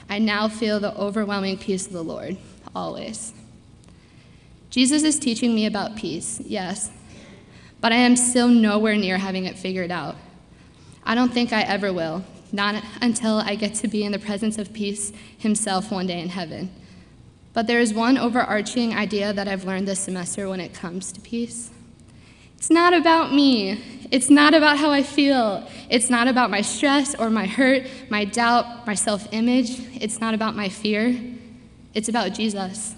I 0.09 0.19
now 0.19 0.47
feel 0.47 0.79
the 0.79 0.95
overwhelming 0.95 1.57
peace 1.57 1.87
of 1.87 1.93
the 1.93 2.03
Lord, 2.03 2.37
always. 2.75 3.33
Jesus 4.69 5.03
is 5.03 5.19
teaching 5.19 5.53
me 5.55 5.65
about 5.65 5.95
peace, 5.95 6.39
yes, 6.45 6.91
but 7.81 7.91
I 7.91 7.97
am 7.97 8.15
still 8.15 8.47
nowhere 8.47 8.95
near 8.95 9.17
having 9.17 9.45
it 9.45 9.57
figured 9.57 9.91
out. 9.91 10.15
I 11.03 11.15
don't 11.15 11.33
think 11.33 11.51
I 11.51 11.61
ever 11.61 11.91
will, 11.91 12.23
not 12.51 12.83
until 13.01 13.39
I 13.39 13.55
get 13.55 13.75
to 13.75 13.87
be 13.87 14.03
in 14.03 14.11
the 14.11 14.19
presence 14.19 14.57
of 14.57 14.73
peace 14.73 15.11
himself 15.37 15.91
one 15.91 16.07
day 16.07 16.19
in 16.19 16.29
heaven. 16.29 16.71
But 17.53 17.67
there 17.67 17.79
is 17.79 17.93
one 17.93 18.17
overarching 18.17 18.93
idea 18.95 19.33
that 19.33 19.47
I've 19.47 19.65
learned 19.65 19.87
this 19.87 19.99
semester 19.99 20.49
when 20.49 20.59
it 20.59 20.73
comes 20.73 21.11
to 21.13 21.21
peace. 21.21 21.71
It's 22.65 22.71
not 22.71 22.95
about 22.95 23.31
me. 23.31 24.07
It's 24.09 24.31
not 24.31 24.55
about 24.55 24.79
how 24.79 24.89
I 24.89 25.03
feel. 25.03 25.69
It's 25.87 26.09
not 26.09 26.27
about 26.27 26.49
my 26.49 26.61
stress 26.61 27.13
or 27.13 27.29
my 27.29 27.45
hurt, 27.45 27.85
my 28.09 28.25
doubt, 28.25 28.87
my 28.87 28.95
self 28.95 29.27
image. 29.31 29.79
It's 30.01 30.19
not 30.19 30.33
about 30.33 30.55
my 30.55 30.67
fear. 30.67 31.15
It's 31.93 32.09
about 32.09 32.33
Jesus. 32.33 32.95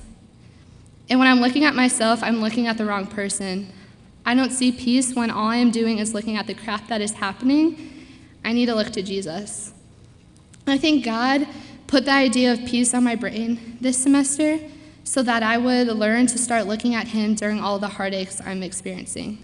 And 1.10 1.20
when 1.20 1.28
I'm 1.28 1.42
looking 1.42 1.66
at 1.66 1.76
myself, 1.76 2.24
I'm 2.24 2.40
looking 2.40 2.68
at 2.68 2.78
the 2.78 2.86
wrong 2.86 3.08
person. 3.08 3.68
I 4.26 4.36
don't 4.36 4.52
see 4.52 4.72
peace 4.72 5.14
when 5.14 5.30
all 5.30 5.50
I 5.50 5.58
am 5.58 5.72
doing 5.72 5.98
is 5.98 6.14
looking 6.14 6.38
at 6.38 6.48
the 6.48 6.54
crap 6.54 6.88
that 6.88 7.02
is 7.02 7.12
happening. 7.12 8.08
I 8.46 8.54
need 8.54 8.68
to 8.68 8.74
look 8.74 8.92
to 8.92 9.02
Jesus. 9.02 9.74
I 10.66 10.78
think 10.78 11.04
God 11.04 11.46
put 11.88 12.06
the 12.06 12.14
idea 12.14 12.54
of 12.54 12.60
peace 12.66 12.94
on 12.94 13.04
my 13.04 13.16
brain 13.16 13.78
this 13.82 13.98
semester 13.98 14.60
so 15.04 15.22
that 15.24 15.44
I 15.44 15.58
would 15.58 15.88
learn 15.88 16.28
to 16.28 16.38
start 16.38 16.68
looking 16.68 16.96
at 16.96 17.10
Him 17.10 17.36
during 17.36 17.60
all 17.60 17.80
the 17.80 17.90
heartaches 17.90 18.42
I'm 18.46 18.64
experiencing. 18.64 19.44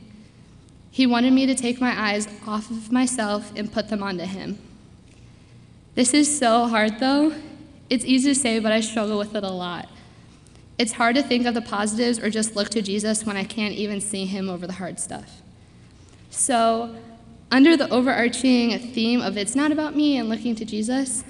He 0.94 1.08
wanted 1.08 1.34
me 1.34 1.48
to 1.48 1.56
take 1.56 1.82
my 1.82 2.12
eyes 2.12 2.28
off 2.46 2.70
of 2.70 2.92
myself 2.92 3.52
and 3.56 3.74
put 3.74 3.90
them 3.90 4.04
onto 4.04 4.26
Him. 4.26 4.60
This 5.96 6.14
is 6.14 6.38
so 6.38 6.68
hard, 6.68 7.00
though. 7.00 7.34
It's 7.90 8.06
easy 8.06 8.30
to 8.30 8.40
say, 8.40 8.60
but 8.60 8.72
I 8.72 8.80
struggle 8.80 9.18
with 9.18 9.34
it 9.34 9.44
a 9.44 9.50
lot. 9.50 9.90
It's 10.78 10.92
hard 10.92 11.16
to 11.16 11.24
think 11.24 11.48
of 11.48 11.56
the 11.56 11.64
positives 11.64 12.20
or 12.20 12.30
just 12.30 12.56
look 12.56 12.70
to 12.70 12.84
Jesus 12.84 13.26
when 13.26 13.36
I 13.36 13.44
can't 13.44 13.74
even 13.74 14.02
see 14.02 14.28
Him 14.28 14.52
over 14.52 14.68
the 14.68 14.74
hard 14.74 15.00
stuff. 15.00 15.42
So, 16.30 16.96
under 17.52 17.76
the 17.76 17.90
overarching 17.90 18.78
theme 18.94 19.20
of 19.20 19.36
it's 19.36 19.56
not 19.56 19.72
about 19.72 19.96
me 19.96 20.18
and 20.18 20.30
looking 20.30 20.54
to 20.58 20.64
Jesus, 20.64 21.24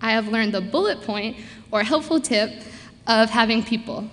I 0.00 0.10
have 0.10 0.26
learned 0.26 0.54
the 0.54 0.60
bullet 0.60 1.02
point 1.02 1.36
or 1.70 1.84
helpful 1.84 2.18
tip 2.18 2.64
of 3.06 3.30
having 3.30 3.62
people. 3.62 4.10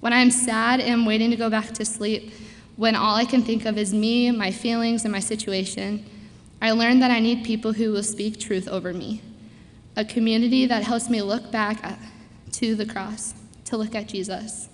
When 0.00 0.14
I'm 0.14 0.30
sad 0.30 0.80
and 0.80 1.06
waiting 1.06 1.28
to 1.32 1.36
go 1.36 1.50
back 1.50 1.72
to 1.74 1.84
sleep, 1.84 2.32
when 2.76 2.94
all 2.94 3.16
I 3.16 3.24
can 3.24 3.42
think 3.42 3.64
of 3.64 3.78
is 3.78 3.92
me, 3.92 4.30
my 4.30 4.50
feelings, 4.50 5.04
and 5.04 5.12
my 5.12 5.20
situation, 5.20 6.04
I 6.60 6.72
learned 6.72 7.02
that 7.02 7.10
I 7.10 7.20
need 7.20 7.44
people 7.44 7.72
who 7.72 7.90
will 7.92 8.02
speak 8.02 8.38
truth 8.38 8.68
over 8.68 8.92
me. 8.92 9.22
A 9.96 10.04
community 10.04 10.66
that 10.66 10.84
helps 10.84 11.08
me 11.08 11.22
look 11.22 11.50
back 11.50 11.98
to 12.52 12.74
the 12.74 12.86
cross, 12.86 13.34
to 13.64 13.76
look 13.76 13.94
at 13.94 14.08
Jesus. 14.08 14.68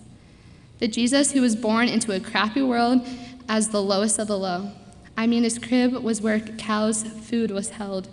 The 0.78 0.88
Jesus 0.88 1.32
who 1.32 1.40
was 1.40 1.54
born 1.54 1.88
into 1.88 2.12
a 2.12 2.20
crappy 2.20 2.62
world 2.62 3.06
as 3.48 3.68
the 3.68 3.82
lowest 3.82 4.18
of 4.18 4.26
the 4.26 4.38
low. 4.38 4.72
I 5.16 5.26
mean, 5.26 5.44
his 5.44 5.58
crib 5.58 5.92
was 5.92 6.20
where 6.20 6.40
cows' 6.40 7.04
food 7.04 7.50
was 7.52 7.70
held. 7.70 8.08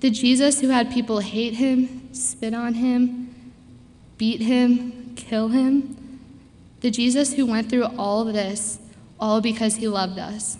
The 0.00 0.10
Jesus 0.10 0.60
who 0.60 0.68
had 0.68 0.92
people 0.92 1.20
hate 1.20 1.54
him, 1.54 2.12
spit 2.12 2.52
on 2.52 2.74
him, 2.74 3.52
beat 4.18 4.40
him, 4.40 5.14
kill 5.14 5.48
him. 5.48 6.20
The 6.80 6.90
Jesus 6.90 7.34
who 7.34 7.46
went 7.46 7.70
through 7.70 7.84
all 7.96 8.26
of 8.26 8.34
this 8.34 8.78
all 9.18 9.40
because 9.40 9.76
he 9.76 9.88
loved 9.88 10.18
us. 10.18 10.58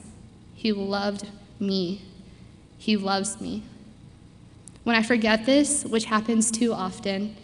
He 0.54 0.72
loved 0.72 1.28
me. 1.58 2.02
He 2.78 2.96
loves 2.96 3.40
me. 3.40 3.62
When 4.84 4.96
I 4.96 5.02
forget 5.02 5.46
this, 5.46 5.84
which 5.84 6.06
happens 6.06 6.50
too 6.50 6.72
often, 6.72 7.36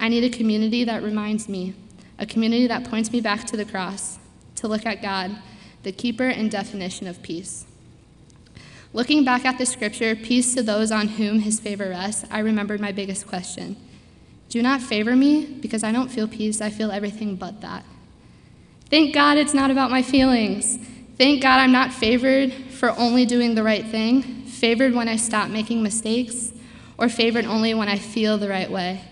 I 0.00 0.08
need 0.08 0.24
a 0.24 0.36
community 0.36 0.84
that 0.84 1.02
reminds 1.02 1.48
me, 1.48 1.74
a 2.18 2.26
community 2.26 2.66
that 2.66 2.84
points 2.84 3.12
me 3.12 3.20
back 3.20 3.44
to 3.46 3.56
the 3.56 3.64
cross, 3.64 4.18
to 4.56 4.68
look 4.68 4.86
at 4.86 5.02
God, 5.02 5.36
the 5.82 5.92
keeper 5.92 6.28
and 6.28 6.50
definition 6.50 7.06
of 7.06 7.22
peace. 7.22 7.66
Looking 8.92 9.24
back 9.24 9.44
at 9.44 9.58
the 9.58 9.66
scripture, 9.66 10.16
peace 10.16 10.54
to 10.54 10.62
those 10.62 10.90
on 10.90 11.08
whom 11.08 11.40
his 11.40 11.60
favor 11.60 11.90
rests, 11.90 12.24
I 12.30 12.38
remembered 12.38 12.80
my 12.80 12.92
biggest 12.92 13.26
question. 13.26 13.76
Do 14.48 14.62
not 14.62 14.80
favor 14.80 15.14
me 15.14 15.44
because 15.44 15.84
I 15.84 15.92
don't 15.92 16.10
feel 16.10 16.26
peace, 16.26 16.62
I 16.62 16.70
feel 16.70 16.90
everything 16.90 17.36
but 17.36 17.60
that. 17.60 17.84
Thank 18.90 19.12
God 19.12 19.36
it's 19.36 19.52
not 19.52 19.70
about 19.70 19.90
my 19.90 20.02
feelings. 20.02 20.78
Thank 21.18 21.42
God 21.42 21.58
I'm 21.58 21.72
not 21.72 21.92
favored 21.92 22.52
for 22.52 22.90
only 22.92 23.26
doing 23.26 23.54
the 23.54 23.62
right 23.62 23.84
thing, 23.84 24.22
favored 24.22 24.94
when 24.94 25.08
I 25.08 25.16
stop 25.16 25.50
making 25.50 25.82
mistakes, 25.82 26.52
or 26.96 27.08
favored 27.08 27.44
only 27.44 27.74
when 27.74 27.88
I 27.88 27.98
feel 27.98 28.38
the 28.38 28.48
right 28.48 28.70
way. 28.70 29.02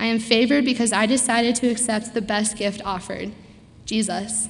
I 0.00 0.06
am 0.06 0.18
favored 0.18 0.64
because 0.64 0.92
I 0.92 1.06
decided 1.06 1.54
to 1.56 1.68
accept 1.68 2.14
the 2.14 2.20
best 2.20 2.56
gift 2.56 2.82
offered 2.84 3.32
Jesus. 3.84 4.48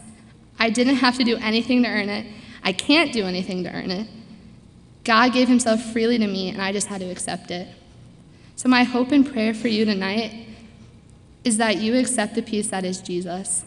I 0.58 0.70
didn't 0.70 0.96
have 0.96 1.16
to 1.18 1.24
do 1.24 1.36
anything 1.36 1.82
to 1.82 1.88
earn 1.88 2.08
it. 2.08 2.26
I 2.64 2.72
can't 2.72 3.12
do 3.12 3.26
anything 3.26 3.62
to 3.64 3.70
earn 3.70 3.90
it. 3.90 4.08
God 5.04 5.34
gave 5.34 5.48
himself 5.48 5.82
freely 5.92 6.18
to 6.18 6.26
me, 6.26 6.48
and 6.48 6.62
I 6.62 6.72
just 6.72 6.86
had 6.86 7.02
to 7.02 7.10
accept 7.10 7.50
it. 7.50 7.68
So, 8.56 8.70
my 8.70 8.84
hope 8.84 9.12
and 9.12 9.30
prayer 9.30 9.52
for 9.52 9.68
you 9.68 9.84
tonight 9.84 10.46
is 11.44 11.58
that 11.58 11.76
you 11.76 11.94
accept 11.96 12.34
the 12.34 12.42
peace 12.42 12.70
that 12.70 12.84
is 12.84 13.00
Jesus 13.00 13.64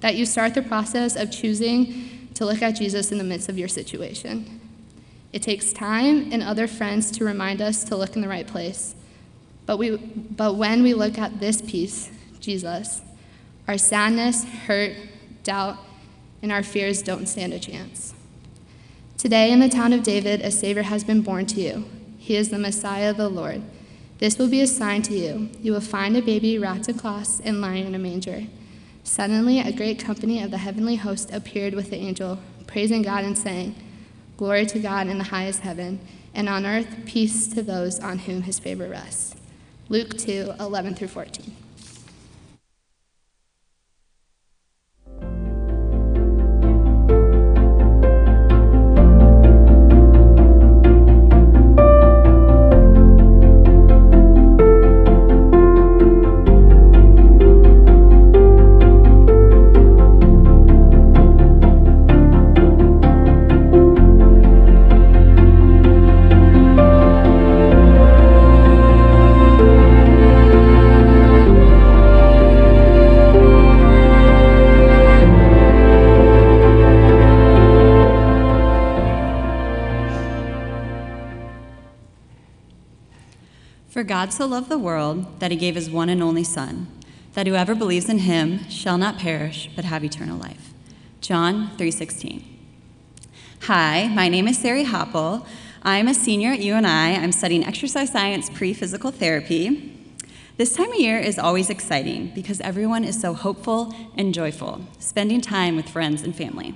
that 0.00 0.16
you 0.16 0.26
start 0.26 0.54
the 0.54 0.62
process 0.62 1.16
of 1.16 1.30
choosing 1.30 2.28
to 2.34 2.44
look 2.46 2.62
at 2.62 2.72
Jesus 2.72 3.12
in 3.12 3.18
the 3.18 3.24
midst 3.24 3.48
of 3.48 3.58
your 3.58 3.68
situation. 3.68 4.60
It 5.32 5.42
takes 5.42 5.72
time 5.72 6.32
and 6.32 6.42
other 6.42 6.66
friends 6.66 7.10
to 7.12 7.24
remind 7.24 7.60
us 7.60 7.84
to 7.84 7.96
look 7.96 8.16
in 8.16 8.22
the 8.22 8.28
right 8.28 8.46
place. 8.46 8.94
But, 9.66 9.76
we, 9.76 9.96
but 9.96 10.56
when 10.56 10.82
we 10.82 10.94
look 10.94 11.18
at 11.18 11.38
this 11.38 11.62
piece, 11.62 12.10
Jesus, 12.40 13.02
our 13.68 13.78
sadness, 13.78 14.44
hurt, 14.44 14.96
doubt, 15.44 15.76
and 16.42 16.50
our 16.50 16.62
fears 16.62 17.02
don't 17.02 17.26
stand 17.26 17.52
a 17.52 17.58
chance. 17.58 18.14
Today, 19.18 19.52
in 19.52 19.60
the 19.60 19.68
town 19.68 19.92
of 19.92 20.02
David, 20.02 20.40
a 20.40 20.50
Savior 20.50 20.82
has 20.82 21.04
been 21.04 21.20
born 21.20 21.46
to 21.46 21.60
you. 21.60 21.84
He 22.18 22.36
is 22.36 22.48
the 22.48 22.58
Messiah, 22.58 23.10
of 23.10 23.18
the 23.18 23.28
Lord. 23.28 23.62
This 24.18 24.38
will 24.38 24.48
be 24.48 24.62
a 24.62 24.66
sign 24.66 25.02
to 25.02 25.14
you. 25.14 25.50
You 25.60 25.72
will 25.72 25.80
find 25.80 26.16
a 26.16 26.22
baby 26.22 26.58
wrapped 26.58 26.88
in 26.88 26.98
cloths 26.98 27.40
and 27.44 27.60
lying 27.60 27.86
in 27.86 27.94
a 27.94 27.98
manger. 27.98 28.46
Suddenly, 29.10 29.58
a 29.58 29.72
great 29.72 29.98
company 29.98 30.40
of 30.40 30.52
the 30.52 30.58
heavenly 30.58 30.94
host 30.94 31.32
appeared 31.32 31.74
with 31.74 31.90
the 31.90 31.96
angel, 31.96 32.38
praising 32.68 33.02
God 33.02 33.24
and 33.24 33.36
saying, 33.36 33.74
Glory 34.36 34.64
to 34.66 34.78
God 34.78 35.08
in 35.08 35.18
the 35.18 35.24
highest 35.24 35.62
heaven, 35.62 35.98
and 36.32 36.48
on 36.48 36.64
earth 36.64 36.86
peace 37.06 37.48
to 37.48 37.60
those 37.60 37.98
on 37.98 38.20
whom 38.20 38.42
his 38.42 38.60
favor 38.60 38.88
rests. 38.88 39.34
Luke 39.88 40.16
2 40.16 40.52
11 40.60 40.94
through 40.94 41.08
14. 41.08 41.56
God 84.10 84.32
so 84.32 84.44
loved 84.44 84.68
the 84.68 84.76
world 84.76 85.38
that 85.38 85.52
he 85.52 85.56
gave 85.56 85.76
his 85.76 85.88
one 85.88 86.08
and 86.08 86.20
only 86.20 86.42
Son, 86.42 86.88
that 87.34 87.46
whoever 87.46 87.76
believes 87.76 88.08
in 88.08 88.18
him 88.18 88.68
shall 88.68 88.98
not 88.98 89.18
perish 89.18 89.70
but 89.76 89.84
have 89.84 90.02
eternal 90.02 90.36
life. 90.36 90.74
John 91.20 91.70
3:16. 91.78 92.42
Hi, 93.68 94.08
my 94.08 94.28
name 94.28 94.48
is 94.48 94.58
Sari 94.58 94.84
Hoppel. 94.84 95.46
I'm 95.84 96.08
a 96.08 96.14
senior 96.14 96.50
at 96.50 96.58
UNI. 96.58 96.88
I'm 97.18 97.30
studying 97.30 97.64
exercise 97.64 98.10
science 98.10 98.50
pre-physical 98.50 99.12
therapy. 99.12 99.92
This 100.56 100.74
time 100.74 100.90
of 100.90 100.98
year 100.98 101.20
is 101.20 101.38
always 101.38 101.70
exciting 101.70 102.32
because 102.34 102.60
everyone 102.62 103.04
is 103.04 103.20
so 103.20 103.32
hopeful 103.32 103.94
and 104.18 104.34
joyful, 104.34 104.80
spending 104.98 105.40
time 105.40 105.76
with 105.76 105.88
friends 105.88 106.22
and 106.22 106.34
family. 106.34 106.74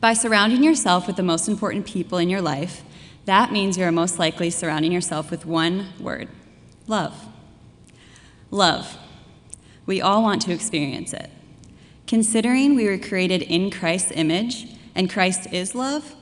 By 0.00 0.14
surrounding 0.14 0.62
yourself 0.62 1.06
with 1.06 1.16
the 1.16 1.22
most 1.22 1.46
important 1.46 1.84
people 1.84 2.16
in 2.16 2.30
your 2.30 2.40
life, 2.40 2.84
that 3.26 3.52
means 3.52 3.76
you're 3.76 3.92
most 3.92 4.18
likely 4.18 4.50
surrounding 4.50 4.92
yourself 4.92 5.30
with 5.30 5.44
one 5.44 5.88
word 6.00 6.28
love. 6.86 7.26
Love. 8.50 8.96
We 9.84 10.00
all 10.00 10.22
want 10.22 10.42
to 10.42 10.52
experience 10.52 11.12
it. 11.12 11.30
Considering 12.06 12.74
we 12.74 12.86
were 12.86 12.98
created 12.98 13.42
in 13.42 13.70
Christ's 13.70 14.12
image 14.14 14.68
and 14.94 15.10
Christ 15.10 15.52
is 15.52 15.74
love, 15.74 16.14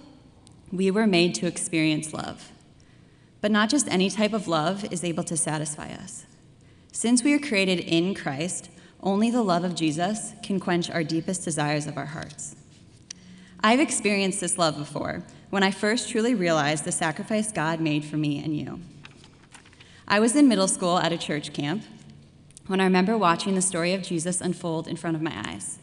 we 0.73 0.91
were 0.91 1.07
made 1.07 1.35
to 1.37 1.47
experience 1.47 2.15
love. 2.15 2.51
But 3.43 3.51
not 3.51 3.69
just 3.69 3.87
any 3.89 4.09
type 4.09 4.33
of 4.33 4.49
love 4.49 4.91
is 4.91 5.05
able 5.05 5.25
to 5.25 5.37
satisfy 5.37 5.93
us. 5.93 6.25
Since 6.93 7.23
we 7.23 7.35
are 7.35 7.39
created 7.39 7.81
in 7.81 8.15
Christ, 8.15 8.71
only 9.03 9.31
the 9.31 9.43
love 9.43 9.65
of 9.65 9.75
Jesus 9.75 10.33
can 10.43 10.59
quench 10.59 10.91
our 10.91 11.05
deepest 11.05 11.45
desires 11.45 11.87
of 11.87 11.99
our 11.99 12.07
hearts. 12.07 12.57
I've 13.65 13.81
experienced 13.81 14.43
this 14.43 14.59
love 14.59 14.77
before 14.77 15.25
when 15.49 15.63
I 15.63 15.71
first 15.71 16.11
truly 16.11 16.35
realized 16.35 16.85
the 16.85 16.93
sacrifice 16.93 17.51
God 17.51 17.81
made 17.81 18.05
for 18.05 18.19
me 18.19 18.45
and 18.45 18.55
you. 18.55 18.81
I 20.07 20.21
was 20.21 20.37
in 20.37 20.49
middle 20.49 20.69
school 20.69 20.99
at 20.99 21.15
a 21.15 21.17
church 21.17 21.55
camp 21.55 21.83
when 22.67 22.79
I 22.79 22.85
remember 22.85 23.17
watching 23.17 23.55
the 23.55 23.63
story 23.63 23.95
of 23.95 24.03
Jesus 24.03 24.43
unfold 24.43 24.87
in 24.87 24.97
front 24.97 25.17
of 25.17 25.23
my 25.23 25.33
eyes. 25.49 25.79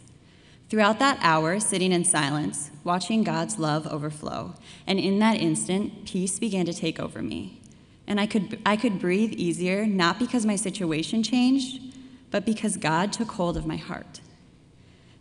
Throughout 0.70 1.00
that 1.00 1.17
hour, 1.24 1.60
sitting 1.60 1.91
in 1.91 2.06
silence, 2.06 2.70
watching 2.84 3.24
God's 3.24 3.58
love 3.58 3.88
overflow, 3.88 4.54
and 4.86 5.00
in 5.00 5.17
that 5.17 5.38
instant, 5.38 6.06
peace 6.06 6.38
began 6.38 6.67
to 6.67 6.74
take 6.74 7.00
over 7.00 7.24
me 7.24 7.62
and 8.06 8.20
I 8.20 8.28
could, 8.28 8.60
I 8.63 8.76
could 8.76 9.00
breathe 9.00 9.32
easier, 9.32 9.88
not 9.88 10.20
because 10.20 10.46
my 10.46 10.56
situation 10.56 11.24
changed, 11.24 11.82
but 12.30 12.46
because 12.46 12.78
God 12.78 13.12
took 13.12 13.32
hold 13.32 13.58
of 13.58 13.65
my 13.65 13.78
heart. 13.78 14.20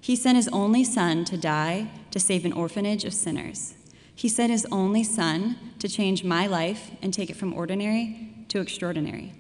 He 0.01 0.17
sent 0.17 0.37
his 0.37 0.49
only 0.49 0.83
son 0.85 1.25
to 1.27 1.37
die 1.37 1.91
to 2.11 2.19
save 2.19 2.45
an 2.45 2.53
orphanage 2.53 3.05
of 3.05 3.15
sinners. 3.15 3.75
He 4.15 4.29
sent 4.29 4.51
his 4.51 4.67
only 4.73 5.05
son 5.05 5.57
to 5.79 5.89
change 5.89 6.25
my 6.25 6.47
life 6.47 6.91
and 7.03 7.13
take 7.13 7.31
it 7.31 7.37
from 7.37 7.55
ordinary 7.55 8.31
to 8.49 8.61
extraordinary. 8.61 9.33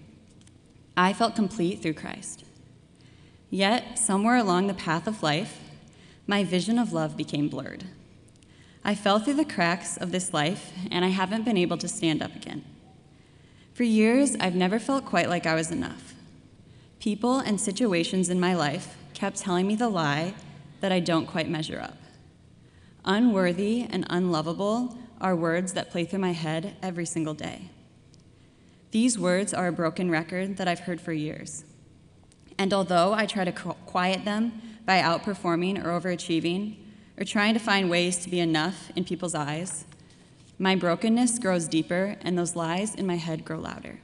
I 0.96 1.12
felt 1.12 1.34
complete 1.34 1.82
through 1.82 1.94
Christ. 1.94 2.44
Yet, 3.48 3.98
somewhere 3.98 4.36
along 4.36 4.66
the 4.66 4.74
path 4.74 5.06
of 5.06 5.22
life, 5.22 5.58
my 6.26 6.44
vision 6.44 6.78
of 6.78 6.92
love 6.92 7.16
became 7.16 7.48
blurred. 7.48 7.84
I 8.84 8.94
fell 8.94 9.18
through 9.18 9.34
the 9.34 9.44
cracks 9.44 9.96
of 9.96 10.12
this 10.12 10.32
life, 10.32 10.72
and 10.90 11.04
I 11.04 11.08
haven't 11.08 11.44
been 11.44 11.56
able 11.56 11.76
to 11.78 11.88
stand 11.88 12.22
up 12.22 12.34
again. 12.36 12.64
For 13.74 13.82
years, 13.82 14.36
I've 14.40 14.54
never 14.54 14.78
felt 14.78 15.04
quite 15.04 15.28
like 15.28 15.46
I 15.46 15.54
was 15.54 15.70
enough. 15.70 16.14
People 17.00 17.38
and 17.38 17.60
situations 17.60 18.28
in 18.28 18.38
my 18.38 18.54
life 18.54 18.96
kept 19.14 19.38
telling 19.38 19.66
me 19.66 19.74
the 19.74 19.88
lie 19.88 20.34
that 20.80 20.92
I 20.92 21.00
don't 21.00 21.26
quite 21.26 21.48
measure 21.48 21.80
up. 21.80 21.96
Unworthy 23.04 23.82
and 23.82 24.06
unlovable 24.10 24.98
are 25.20 25.36
words 25.36 25.72
that 25.74 25.90
play 25.90 26.04
through 26.04 26.18
my 26.18 26.32
head 26.32 26.76
every 26.82 27.06
single 27.06 27.34
day. 27.34 27.70
These 28.90 29.18
words 29.18 29.54
are 29.54 29.68
a 29.68 29.72
broken 29.72 30.10
record 30.10 30.56
that 30.56 30.66
I've 30.66 30.80
heard 30.80 31.00
for 31.00 31.12
years. 31.12 31.64
And 32.58 32.74
although 32.74 33.12
I 33.12 33.26
try 33.26 33.44
to 33.44 33.52
quiet 33.52 34.24
them 34.24 34.60
by 34.84 35.00
outperforming 35.00 35.82
or 35.84 35.88
overachieving, 35.98 36.76
or 37.16 37.24
trying 37.24 37.54
to 37.54 37.60
find 37.60 37.90
ways 37.90 38.18
to 38.18 38.30
be 38.30 38.40
enough 38.40 38.90
in 38.96 39.04
people's 39.04 39.34
eyes, 39.34 39.84
my 40.58 40.74
brokenness 40.74 41.38
grows 41.38 41.68
deeper, 41.68 42.16
and 42.22 42.36
those 42.36 42.56
lies 42.56 42.94
in 42.94 43.06
my 43.06 43.16
head 43.16 43.44
grow 43.44 43.58
louder. 43.58 44.00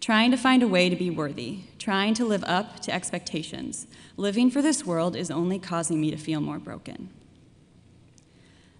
Trying 0.00 0.30
to 0.30 0.38
find 0.38 0.62
a 0.62 0.68
way 0.68 0.88
to 0.88 0.96
be 0.96 1.10
worthy, 1.10 1.60
trying 1.78 2.14
to 2.14 2.24
live 2.24 2.42
up 2.44 2.80
to 2.80 2.92
expectations, 2.92 3.86
living 4.16 4.50
for 4.50 4.62
this 4.62 4.86
world 4.86 5.14
is 5.14 5.30
only 5.30 5.58
causing 5.58 6.00
me 6.00 6.10
to 6.10 6.16
feel 6.16 6.40
more 6.40 6.58
broken. 6.58 7.10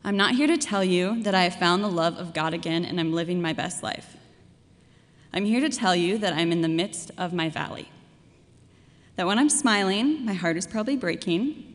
I'm 0.02 0.16
not 0.16 0.36
here 0.36 0.46
to 0.46 0.56
tell 0.56 0.82
you 0.82 1.22
that 1.22 1.34
I 1.34 1.42
have 1.42 1.56
found 1.56 1.84
the 1.84 1.88
love 1.88 2.16
of 2.16 2.32
God 2.32 2.54
again 2.54 2.86
and 2.86 2.98
I'm 2.98 3.12
living 3.12 3.42
my 3.42 3.52
best 3.52 3.82
life. 3.82 4.16
I'm 5.30 5.44
here 5.44 5.60
to 5.60 5.68
tell 5.68 5.94
you 5.94 6.16
that 6.16 6.32
I'm 6.32 6.52
in 6.52 6.62
the 6.62 6.68
midst 6.68 7.10
of 7.18 7.34
my 7.34 7.50
valley. 7.50 7.90
That 9.16 9.26
when 9.26 9.38
I'm 9.38 9.50
smiling, 9.50 10.24
my 10.24 10.32
heart 10.32 10.56
is 10.56 10.66
probably 10.66 10.96
breaking, 10.96 11.66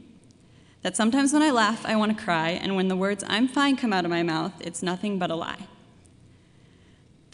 that 0.82 0.98
sometimes 0.98 1.34
when 1.34 1.44
I 1.44 1.52
laugh, 1.52 1.86
I 1.86 1.96
want 1.96 2.18
to 2.18 2.24
cry, 2.24 2.50
and 2.50 2.76
when 2.76 2.88
the 2.88 2.96
words 2.96 3.24
I'm 3.28 3.48
fine 3.48 3.76
come 3.76 3.94
out 3.94 4.06
of 4.06 4.12
my 4.12 4.24
mouth, 4.24 4.54
it's 4.60 4.82
nothing 4.82 5.20
but 5.20 5.30
a 5.30 5.36
lie. 5.36 5.68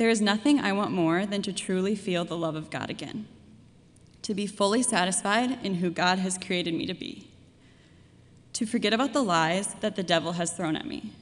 There 0.02 0.10
is 0.10 0.20
nothing 0.20 0.60
I 0.60 0.72
want 0.72 0.90
more 0.90 1.28
than 1.28 1.44
to 1.44 1.54
truly 1.54 1.94
feel 1.94 2.26
the 2.26 2.36
love 2.36 2.56
of 2.56 2.72
God 2.72 2.90
again, 2.90 3.28
to 4.24 4.34
be 4.34 4.48
fully 4.48 4.82
satisfied 4.82 5.64
in 5.64 5.76
who 5.76 5.92
God 5.92 6.18
has 6.18 6.40
created 6.40 6.74
me 6.74 6.88
to 6.88 6.96
be, 6.96 7.28
to 8.54 8.66
forget 8.66 8.94
about 8.94 9.14
the 9.14 9.22
lies 9.22 9.76
that 9.76 9.96
the 9.96 10.02
devil 10.02 10.32
has 10.32 10.54
thrown 10.54 10.76
at 10.76 10.88
me. 10.88 11.14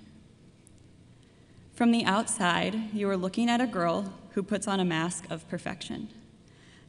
From 1.74 1.92
the 1.92 2.06
outside, 2.06 2.94
you 2.94 3.10
are 3.10 3.18
looking 3.18 3.50
at 3.50 3.60
a 3.60 3.68
girl 3.68 4.14
who 4.30 4.42
puts 4.42 4.66
on 4.66 4.80
a 4.80 4.86
mask 4.86 5.26
of 5.30 5.46
perfection, 5.50 6.08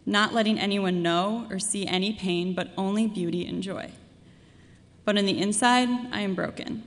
not 0.06 0.32
letting 0.32 0.60
anyone 0.60 1.02
know 1.02 1.48
or 1.50 1.58
see 1.58 1.88
any 1.88 2.12
pain, 2.12 2.54
but 2.54 2.70
only 2.78 3.08
beauty 3.08 3.44
and 3.44 3.64
joy 3.64 3.90
but 5.10 5.18
on 5.18 5.26
the 5.26 5.40
inside, 5.40 5.88
I 6.12 6.20
am 6.20 6.36
broken. 6.36 6.84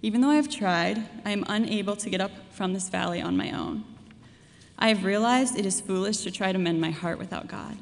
Even 0.00 0.20
though 0.20 0.30
I 0.30 0.36
have 0.36 0.48
tried, 0.48 0.98
I 1.24 1.30
am 1.30 1.44
unable 1.48 1.96
to 1.96 2.10
get 2.10 2.20
up 2.20 2.30
from 2.52 2.72
this 2.72 2.88
valley 2.88 3.20
on 3.20 3.36
my 3.36 3.50
own. 3.50 3.84
I 4.78 4.88
have 4.88 5.04
realized 5.04 5.58
it 5.58 5.66
is 5.66 5.80
foolish 5.80 6.18
to 6.18 6.30
try 6.30 6.52
to 6.52 6.58
mend 6.58 6.80
my 6.80 6.90
heart 6.90 7.18
without 7.18 7.48
God. 7.48 7.76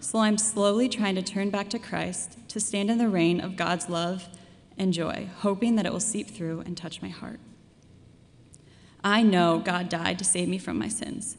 So 0.00 0.18
I'm 0.18 0.36
slowly 0.36 0.88
trying 0.88 1.14
to 1.14 1.22
turn 1.22 1.50
back 1.50 1.70
to 1.70 1.78
Christ, 1.78 2.38
to 2.48 2.60
stand 2.60 2.90
in 2.90 2.98
the 2.98 3.08
rain 3.08 3.40
of 3.40 3.56
God's 3.56 3.88
love 3.88 4.28
and 4.76 4.92
joy, 4.92 5.28
hoping 5.38 5.76
that 5.76 5.86
it 5.86 5.92
will 5.92 6.00
seep 6.00 6.28
through 6.28 6.60
and 6.60 6.76
touch 6.76 7.00
my 7.00 7.08
heart. 7.08 7.38
I 9.04 9.22
know 9.22 9.60
God 9.64 9.88
died 9.88 10.18
to 10.18 10.24
save 10.24 10.48
me 10.48 10.58
from 10.58 10.78
my 10.78 10.88
sins. 10.88 11.36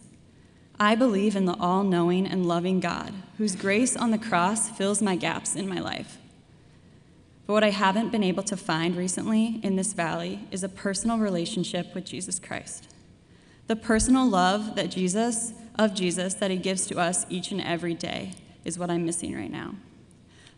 I 0.80 0.95
believe 0.95 1.36
in 1.36 1.45
the 1.45 1.58
all 1.60 1.84
knowing 1.84 2.25
and 2.25 2.45
loving 2.45 2.80
God, 2.80 3.13
whose 3.38 3.56
grace 3.56 3.95
on 3.97 4.12
the 4.12 4.17
cross 4.17 4.69
fills 4.69 5.01
my 5.01 5.15
gaps 5.15 5.56
in 5.56 5.67
my 5.67 5.80
life. 5.80 6.17
But 7.45 7.53
what 7.53 7.63
I 7.63 7.69
haven't 7.69 8.12
been 8.12 8.23
able 8.23 8.43
to 8.43 8.58
find 8.58 8.95
recently 8.95 9.60
in 9.62 9.75
this 9.75 9.93
valley 9.93 10.47
is 10.51 10.63
a 10.63 10.69
personal 10.69 11.19
relationship 11.19 11.93
with 11.93 12.05
Jesus 12.05 12.39
Christ. 12.39 12.88
The 13.67 13.75
personal 13.75 14.27
love 14.27 14.75
that 14.75 14.89
Jesus, 14.89 15.53
of 15.77 15.93
Jesus, 15.93 16.34
that 16.36 16.51
he 16.51 16.58
gives 16.58 16.88
to 16.88 16.97
us 16.97 17.25
each 17.29 17.51
and 17.51 17.62
every 17.62 17.93
day 17.93 18.34
is 18.63 18.79
what 18.79 18.89
I'm 18.89 19.05
missing 19.05 19.36
right 19.36 19.51
now. 19.51 19.75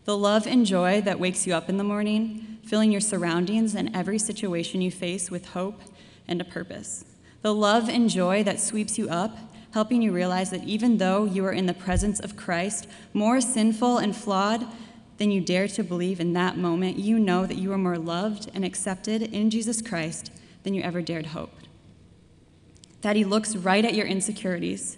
The 0.04 0.16
love 0.16 0.46
and 0.46 0.64
joy 0.64 1.02
that 1.02 1.20
wakes 1.20 1.46
you 1.46 1.54
up 1.54 1.68
in 1.68 1.76
the 1.76 1.84
morning, 1.84 2.58
filling 2.64 2.90
your 2.90 3.00
surroundings 3.00 3.74
and 3.74 3.94
every 3.94 4.18
situation 4.18 4.80
you 4.80 4.90
face 4.90 5.30
with 5.30 5.50
hope 5.50 5.82
and 6.26 6.40
a 6.40 6.44
purpose. 6.44 7.04
The 7.42 7.54
love 7.54 7.88
and 7.90 8.08
joy 8.08 8.42
that 8.44 8.60
sweeps 8.60 8.98
you 8.98 9.08
up, 9.10 9.36
helping 9.72 10.00
you 10.00 10.12
realize 10.12 10.50
that 10.50 10.64
even 10.64 10.96
though 10.96 11.24
you 11.24 11.44
are 11.44 11.52
in 11.52 11.66
the 11.66 11.74
presence 11.74 12.20
of 12.20 12.36
Christ, 12.36 12.86
more 13.12 13.40
sinful 13.42 13.98
and 13.98 14.16
flawed 14.16 14.66
than 15.18 15.30
you 15.30 15.40
dare 15.40 15.68
to 15.68 15.84
believe 15.84 16.20
in 16.20 16.32
that 16.32 16.56
moment, 16.56 16.98
you 16.98 17.18
know 17.18 17.44
that 17.44 17.58
you 17.58 17.72
are 17.72 17.78
more 17.78 17.98
loved 17.98 18.50
and 18.54 18.64
accepted 18.64 19.22
in 19.22 19.50
Jesus 19.50 19.82
Christ 19.82 20.30
than 20.62 20.74
you 20.74 20.82
ever 20.82 21.02
dared 21.02 21.26
hope. 21.26 21.52
That 23.02 23.16
He 23.16 23.24
looks 23.24 23.56
right 23.56 23.84
at 23.84 23.94
your 23.94 24.06
insecurities. 24.06 24.96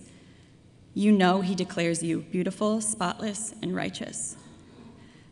You 0.95 1.11
know 1.11 1.41
He 1.41 1.55
declares 1.55 2.03
you 2.03 2.21
beautiful, 2.21 2.81
spotless, 2.81 3.55
and 3.63 3.75
righteous. 3.75 4.37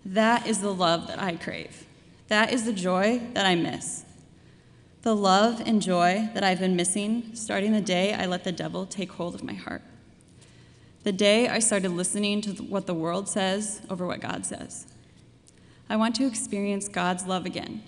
That 0.05 0.47
is 0.47 0.61
the 0.61 0.73
love 0.73 1.07
that 1.09 1.21
I 1.21 1.37
crave. 1.37 1.87
That 2.29 2.53
is 2.53 2.65
the 2.65 2.73
joy 2.73 3.21
that 3.35 3.47
I 3.47 3.55
miss. 3.55 4.05
The 5.03 5.15
love 5.15 5.63
and 5.65 5.83
joy 5.83 6.31
that 6.35 6.45
I've 6.45 6.61
been 6.61 6.77
missing 6.77 7.31
starting 7.35 7.73
the 7.73 7.81
day 7.81 8.15
I 8.15 8.27
let 8.27 8.45
the 8.45 8.53
devil 8.53 8.87
take 8.87 9.13
hold 9.13 9.35
of 9.35 9.45
my 9.45 9.55
heart. 9.55 9.83
The 11.09 11.13
day 11.13 11.49
I 11.49 11.59
started 11.59 11.93
listening 11.93 12.43
to 12.43 12.51
what 12.65 12.87
the 12.87 12.93
world 12.93 13.31
says 13.31 13.81
over 13.89 14.07
what 14.07 14.21
God 14.21 14.45
says. 14.45 14.87
I 15.89 15.97
want 15.97 16.15
to 16.17 16.27
experience 16.27 16.87
God's 16.87 17.25
love 17.25 17.47
again. 17.47 17.83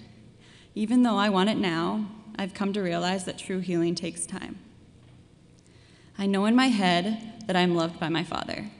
Even 0.75 1.03
though 1.03 1.19
I 1.19 1.29
want 1.29 1.51
it 1.51 1.59
now, 1.59 2.07
I've 2.39 2.55
come 2.55 2.73
to 2.73 2.81
realize 2.81 3.27
that 3.27 3.37
true 3.37 3.59
healing 3.59 3.95
takes 3.95 4.25
time. 4.25 4.59
I 6.17 6.25
know 6.25 6.47
in 6.47 6.57
my 6.57 6.69
head 6.69 7.45
that 7.47 7.57
I 7.57 7.61
am 7.61 7.75
loved 7.75 8.01
by 8.01 8.09
my 8.09 8.25
Father. 8.25 8.71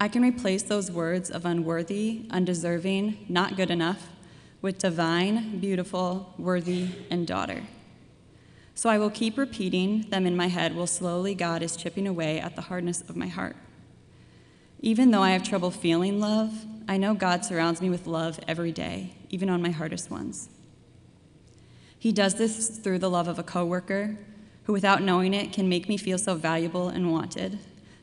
I 0.00 0.08
can 0.08 0.24
replace 0.24 0.64
those 0.64 0.90
words 0.90 1.30
of 1.30 1.46
unworthy, 1.46 2.26
undeserving, 2.30 3.26
not 3.28 3.56
good 3.56 3.70
enough 3.70 4.08
with 4.60 4.78
divine, 4.78 5.60
beautiful, 5.60 6.34
worthy, 6.36 6.88
and 7.10 7.28
daughter. 7.28 7.62
So 8.76 8.90
I 8.90 8.98
will 8.98 9.08
keep 9.08 9.38
repeating 9.38 10.02
them 10.10 10.26
in 10.26 10.36
my 10.36 10.48
head 10.48 10.76
while 10.76 10.86
slowly 10.86 11.34
God 11.34 11.62
is 11.62 11.78
chipping 11.78 12.06
away 12.06 12.38
at 12.38 12.56
the 12.56 12.62
hardness 12.62 13.00
of 13.00 13.16
my 13.16 13.26
heart. 13.26 13.56
Even 14.80 15.10
though 15.10 15.22
I 15.22 15.30
have 15.30 15.42
trouble 15.42 15.70
feeling 15.70 16.20
love, 16.20 16.66
I 16.86 16.98
know 16.98 17.14
God 17.14 17.42
surrounds 17.42 17.80
me 17.80 17.88
with 17.88 18.06
love 18.06 18.38
every 18.46 18.72
day, 18.72 19.14
even 19.30 19.48
on 19.48 19.62
my 19.62 19.70
hardest 19.70 20.10
ones. 20.10 20.50
He 21.98 22.12
does 22.12 22.34
this 22.34 22.68
through 22.68 22.98
the 22.98 23.08
love 23.08 23.28
of 23.28 23.38
a 23.38 23.42
coworker 23.42 24.18
who, 24.64 24.74
without 24.74 25.02
knowing 25.02 25.32
it, 25.32 25.54
can 25.54 25.70
make 25.70 25.88
me 25.88 25.96
feel 25.96 26.18
so 26.18 26.34
valuable 26.34 26.90
and 26.90 27.10
wanted, 27.10 27.58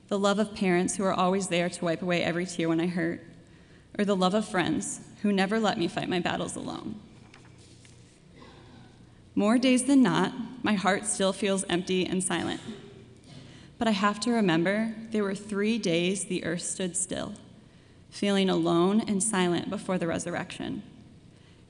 the 0.07 0.17
love 0.17 0.39
of 0.39 0.55
parents 0.55 0.95
who 0.95 1.03
are 1.03 1.13
always 1.13 1.49
there 1.49 1.69
to 1.69 1.85
wipe 1.85 2.01
away 2.01 2.23
every 2.23 2.47
tear 2.47 2.67
when 2.67 2.81
I 2.81 2.87
hurt, 2.87 3.21
or 3.99 4.05
the 4.05 4.15
love 4.15 4.33
of 4.33 4.47
friends 4.47 5.01
who 5.21 5.31
never 5.31 5.59
let 5.59 5.77
me 5.77 5.87
fight 5.87 6.09
my 6.09 6.19
battles 6.19 6.55
alone. 6.55 6.99
More 9.35 9.57
days 9.57 9.85
than 9.85 10.03
not, 10.03 10.33
my 10.63 10.73
heart 10.73 11.05
still 11.05 11.33
feels 11.33 11.65
empty 11.67 12.05
and 12.05 12.23
silent. 12.23 12.61
But 13.77 13.87
I 13.87 13.91
have 13.91 14.19
to 14.21 14.31
remember 14.31 14.93
there 15.11 15.23
were 15.23 15.35
three 15.35 15.77
days 15.77 16.25
the 16.25 16.45
earth 16.45 16.61
stood 16.61 16.95
still, 16.95 17.33
feeling 18.09 18.49
alone 18.49 19.01
and 19.01 19.23
silent 19.23 19.69
before 19.69 19.97
the 19.97 20.07
resurrection. 20.07 20.83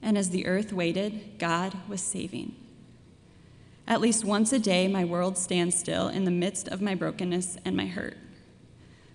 And 0.01 0.17
as 0.17 0.29
the 0.29 0.45
earth 0.45 0.73
waited, 0.73 1.39
God 1.39 1.77
was 1.87 2.01
saving. 2.01 2.53
At 3.87 4.01
least 4.01 4.25
once 4.25 4.51
a 4.51 4.59
day, 4.59 4.87
my 4.87 5.05
world 5.05 5.37
stands 5.37 5.77
still 5.77 6.09
in 6.09 6.25
the 6.25 6.31
midst 6.31 6.67
of 6.67 6.81
my 6.81 6.95
brokenness 6.95 7.57
and 7.63 7.75
my 7.75 7.85
hurt. 7.87 8.17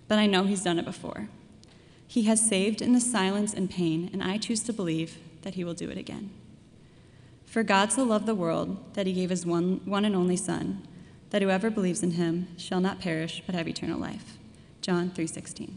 But 0.07 0.17
I 0.19 0.25
know 0.25 0.43
He's 0.43 0.63
done 0.63 0.79
it 0.79 0.85
before. 0.85 1.29
He 2.07 2.23
has 2.23 2.47
saved 2.47 2.81
in 2.81 2.93
the 2.93 2.99
silence 2.99 3.53
and 3.53 3.69
pain, 3.69 4.09
and 4.11 4.23
I 4.23 4.37
choose 4.37 4.61
to 4.63 4.73
believe 4.73 5.19
that 5.43 5.53
He 5.53 5.63
will 5.63 5.75
do 5.75 5.89
it 5.89 5.97
again. 5.97 6.31
For 7.49 7.63
God 7.63 7.91
so 7.91 8.03
loved 8.03 8.27
the 8.27 8.35
world 8.35 8.77
that 8.93 9.07
He 9.07 9.13
gave 9.13 9.31
His 9.31 9.43
one, 9.43 9.81
one 9.83 10.05
and 10.05 10.15
only 10.15 10.35
Son, 10.35 10.87
that 11.31 11.41
whoever 11.41 11.71
believes 11.71 12.03
in 12.03 12.11
Him 12.11 12.47
shall 12.57 12.79
not 12.79 12.99
perish 12.99 13.41
but 13.43 13.55
have 13.55 13.67
eternal 13.67 13.99
life. 13.99 14.37
John 14.81 15.09
3:16. 15.09 15.71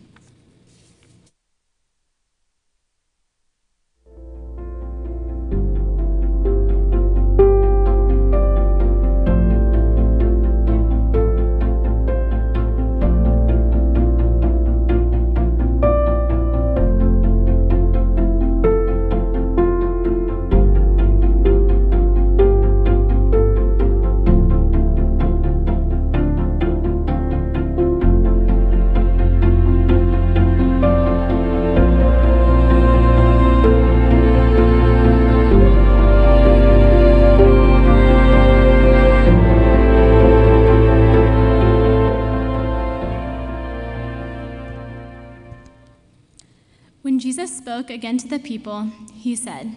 When 47.02 47.18
Jesus 47.18 47.56
spoke 47.56 47.90
again 47.90 48.16
to 48.18 48.28
the 48.28 48.38
people, 48.38 48.92
he 49.12 49.34
said, 49.34 49.74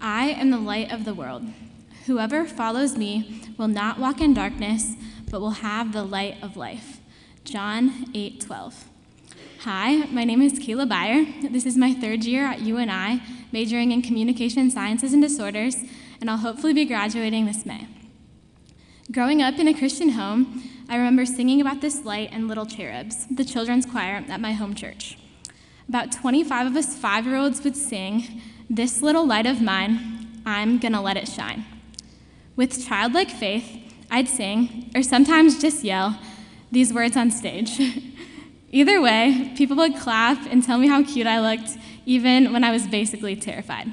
I 0.00 0.30
am 0.30 0.48
the 0.48 0.58
light 0.58 0.90
of 0.90 1.04
the 1.04 1.12
world. 1.12 1.44
Whoever 2.06 2.46
follows 2.46 2.96
me 2.96 3.42
will 3.58 3.68
not 3.68 3.98
walk 3.98 4.22
in 4.22 4.32
darkness, 4.32 4.94
but 5.30 5.42
will 5.42 5.60
have 5.60 5.92
the 5.92 6.02
light 6.02 6.42
of 6.42 6.56
life. 6.56 6.98
John 7.44 8.06
8 8.14 8.40
12. 8.40 8.86
Hi, 9.60 10.06
my 10.06 10.24
name 10.24 10.40
is 10.40 10.54
Kayla 10.54 10.88
Byer. 10.88 11.52
This 11.52 11.66
is 11.66 11.76
my 11.76 11.92
third 11.92 12.24
year 12.24 12.46
at 12.46 12.60
UNI, 12.60 13.20
majoring 13.52 13.92
in 13.92 14.00
communication 14.00 14.70
sciences 14.70 15.12
and 15.12 15.20
disorders, 15.20 15.76
and 16.22 16.30
I'll 16.30 16.38
hopefully 16.38 16.72
be 16.72 16.86
graduating 16.86 17.44
this 17.44 17.66
May. 17.66 17.86
Growing 19.12 19.42
up 19.42 19.58
in 19.58 19.68
a 19.68 19.74
Christian 19.74 20.10
home, 20.10 20.62
I 20.88 20.96
remember 20.96 21.26
singing 21.26 21.60
about 21.60 21.82
this 21.82 22.06
light 22.06 22.30
and 22.32 22.48
little 22.48 22.64
cherubs, 22.64 23.26
the 23.26 23.44
children's 23.44 23.84
choir 23.84 24.24
at 24.26 24.40
my 24.40 24.52
home 24.52 24.74
church. 24.74 25.18
About 25.92 26.10
25 26.10 26.68
of 26.68 26.76
us 26.76 26.96
five 26.96 27.26
year 27.26 27.36
olds 27.36 27.62
would 27.64 27.76
sing, 27.76 28.40
This 28.70 29.02
little 29.02 29.26
light 29.26 29.44
of 29.44 29.60
mine, 29.60 30.40
I'm 30.46 30.78
gonna 30.78 31.02
let 31.02 31.18
it 31.18 31.28
shine. 31.28 31.66
With 32.56 32.82
childlike 32.82 33.28
faith, 33.28 33.70
I'd 34.10 34.26
sing, 34.26 34.90
or 34.94 35.02
sometimes 35.02 35.60
just 35.60 35.84
yell, 35.84 36.18
these 36.70 36.94
words 36.94 37.14
on 37.14 37.30
stage. 37.30 37.78
Either 38.72 39.02
way, 39.02 39.52
people 39.54 39.76
would 39.76 39.94
clap 39.96 40.38
and 40.50 40.64
tell 40.64 40.78
me 40.78 40.88
how 40.88 41.04
cute 41.04 41.26
I 41.26 41.38
looked, 41.40 41.76
even 42.06 42.54
when 42.54 42.64
I 42.64 42.70
was 42.70 42.86
basically 42.86 43.36
terrified. 43.36 43.92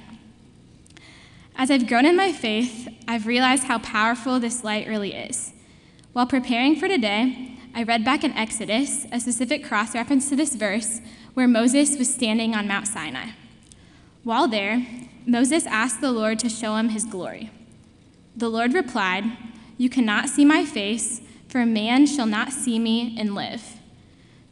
As 1.58 1.70
I've 1.70 1.90
grown 1.90 2.06
in 2.06 2.16
my 2.16 2.32
faith, 2.32 2.88
I've 3.10 3.28
realized 3.28 3.66
how 3.66 3.80
powerful 3.80 4.40
this 4.40 4.64
light 4.64 4.88
really 4.88 5.14
is. 5.14 5.52
While 6.14 6.28
preparing 6.28 6.78
for 6.78 6.88
today, 6.88 7.58
I 7.76 7.84
read 7.84 8.06
back 8.06 8.24
in 8.24 8.32
Exodus 8.32 9.06
a 9.12 9.20
specific 9.20 9.66
cross 9.66 9.94
reference 9.94 10.30
to 10.30 10.38
this 10.38 10.56
verse 10.56 11.02
where 11.40 11.48
Moses 11.48 11.98
was 11.98 12.14
standing 12.14 12.54
on 12.54 12.68
Mount 12.68 12.86
Sinai. 12.86 13.30
While 14.26 14.50
there, 14.50 14.86
Moses 15.26 15.66
asked 15.66 16.02
the 16.02 16.12
Lord 16.12 16.38
to 16.40 16.50
show 16.50 16.76
him 16.76 16.90
his 16.90 17.06
glory. 17.06 17.50
The 18.36 18.50
Lord 18.50 18.74
replied, 18.74 19.24
You 19.78 19.90
cannot 19.90 20.28
see 20.28 20.44
my 20.44 20.66
face, 20.66 21.22
for 21.48 21.62
a 21.62 21.66
man 21.66 22.08
shall 22.08 22.26
not 22.26 22.52
see 22.52 22.78
me 22.78 23.16
and 23.18 23.36
live. 23.36 23.78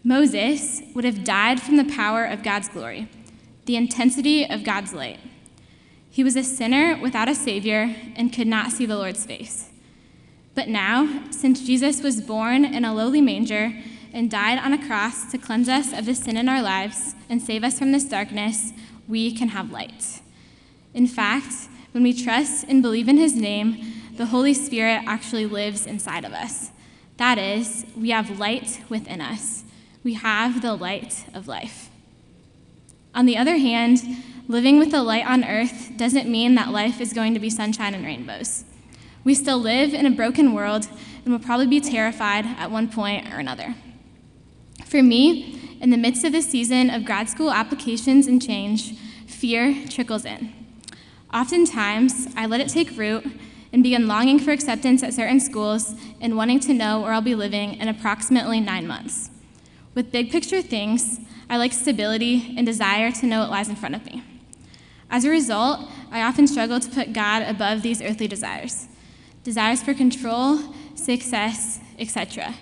Moses 0.02 0.82
would 0.96 1.04
have 1.04 1.26
died 1.26 1.62
from 1.62 1.76
the 1.76 1.94
power 1.94 2.24
of 2.24 2.42
God's 2.42 2.70
glory, 2.70 3.10
the 3.66 3.76
intensity 3.76 4.50
of 4.50 4.64
God's 4.64 4.94
light. 4.94 5.20
He 6.10 6.24
was 6.24 6.38
a 6.38 6.42
sinner 6.42 6.98
without 7.02 7.28
a 7.28 7.36
Savior 7.36 7.94
and 8.16 8.32
could 8.32 8.48
not 8.48 8.72
see 8.72 8.86
the 8.86 8.96
Lord's 8.96 9.26
face. 9.26 9.72
But 10.56 10.70
now, 10.70 11.26
since 11.32 11.68
Jesus 11.68 12.02
was 12.02 12.22
born 12.22 12.64
in 12.64 12.86
a 12.86 12.94
lowly 12.94 13.20
manger 13.20 13.74
and 14.18 14.32
died 14.32 14.58
on 14.58 14.74
a 14.74 14.88
cross 14.88 15.30
to 15.30 15.38
cleanse 15.38 15.70
us 15.70 15.94
of 15.94 16.08
the 16.08 16.16
sin 16.16 16.38
in 16.38 16.50
our 16.50 16.62
lives 16.62 17.14
and 17.30 17.40
save 17.40 17.64
us 17.64 17.78
from 17.78 17.92
this 17.92 18.04
darkness, 18.04 18.74
we 19.08 19.32
can 19.32 19.50
have 19.50 19.72
light. 19.72 20.22
In 20.96 21.06
fact, 21.06 21.54
when 21.92 22.02
we 22.02 22.14
trust 22.14 22.66
and 22.68 22.82
believe 22.82 23.08
in 23.08 23.18
his 23.18 23.36
name, 23.36 23.78
the 24.16 24.26
Holy 24.26 24.56
Spirit 24.56 25.04
actually 25.06 25.46
lives 25.46 25.86
inside 25.86 26.26
of 26.26 26.34
us. 26.34 26.72
That 27.18 27.38
is, 27.38 27.86
we 27.96 28.10
have 28.10 28.40
light 28.40 28.82
within 28.90 29.22
us. 29.22 29.64
We 30.04 30.16
have 30.16 30.64
the 30.64 30.74
light 30.74 31.26
of 31.36 31.48
life. 31.48 31.92
On 33.14 33.28
the 33.28 33.38
other 33.38 33.58
hand, 33.58 34.02
living 34.48 34.80
with 34.80 34.90
the 34.90 35.04
light 35.04 35.28
on 35.28 35.44
earth 35.44 35.92
doesn't 35.96 36.28
mean 36.28 36.56
that 36.56 36.72
life 36.72 37.00
is 37.00 37.14
going 37.14 37.36
to 37.36 37.40
be 37.40 37.52
sunshine 37.52 37.94
and 37.94 38.04
rainbows. 38.04 38.64
We 39.24 39.36
still 39.36 39.60
live 39.60 39.94
in 39.94 40.08
a 40.08 40.12
broken 40.12 40.56
world 40.56 40.88
and 41.24 41.32
will 41.32 41.40
probably 41.40 41.68
be 41.68 41.82
terrified 41.82 42.46
at 42.46 42.72
one 42.72 42.90
point 42.90 43.32
or 43.32 43.38
another. 43.38 43.76
For 44.88 45.04
me, 45.04 45.78
in 45.82 45.90
the 45.90 45.98
midst 45.98 46.24
of 46.24 46.32
this 46.32 46.50
season 46.50 46.90
of 46.90 47.04
grad 47.04 47.28
school 47.28 47.52
applications 47.52 48.26
and 48.26 48.42
change, 48.42 48.98
fear 49.28 49.76
trickles 49.90 50.24
in. 50.24 50.54
Oftentimes, 51.34 52.30
I 52.38 52.46
let 52.46 52.62
it 52.62 52.70
take 52.70 52.98
root 52.98 53.26
and 53.74 53.84
begin 53.84 54.08
longing 54.08 54.40
for 54.40 54.52
acceptance 54.52 55.04
at 55.04 55.14
certain 55.14 55.42
schools 55.42 55.94
and 56.22 56.38
wanting 56.38 56.62
to 56.62 56.74
know 56.74 57.02
where 57.02 57.12
I'll 57.12 57.20
be 57.22 57.36
living 57.36 57.74
in 57.74 57.90
approximately 57.90 58.62
nine 58.62 58.88
months. 58.88 59.30
With 59.94 60.14
big 60.14 60.32
picture 60.32 60.62
things, 60.62 61.20
I 61.50 61.58
like 61.58 61.74
stability 61.74 62.56
and 62.56 62.66
desire 62.66 63.12
to 63.12 63.26
know 63.26 63.42
what 63.42 63.50
lies 63.50 63.68
in 63.68 63.76
front 63.76 63.96
of 63.96 64.06
me. 64.06 64.24
As 65.12 65.26
a 65.26 65.30
result, 65.30 65.82
I 66.12 66.22
often 66.22 66.48
struggle 66.48 66.80
to 66.80 66.90
put 66.90 67.12
God 67.12 67.44
above 67.44 67.82
these 67.82 68.02
earthly 68.02 68.28
desires 68.28 68.88
desires 69.44 69.82
for 69.82 69.94
control, 69.94 70.60
success, 70.96 71.80
etc. 72.00 72.54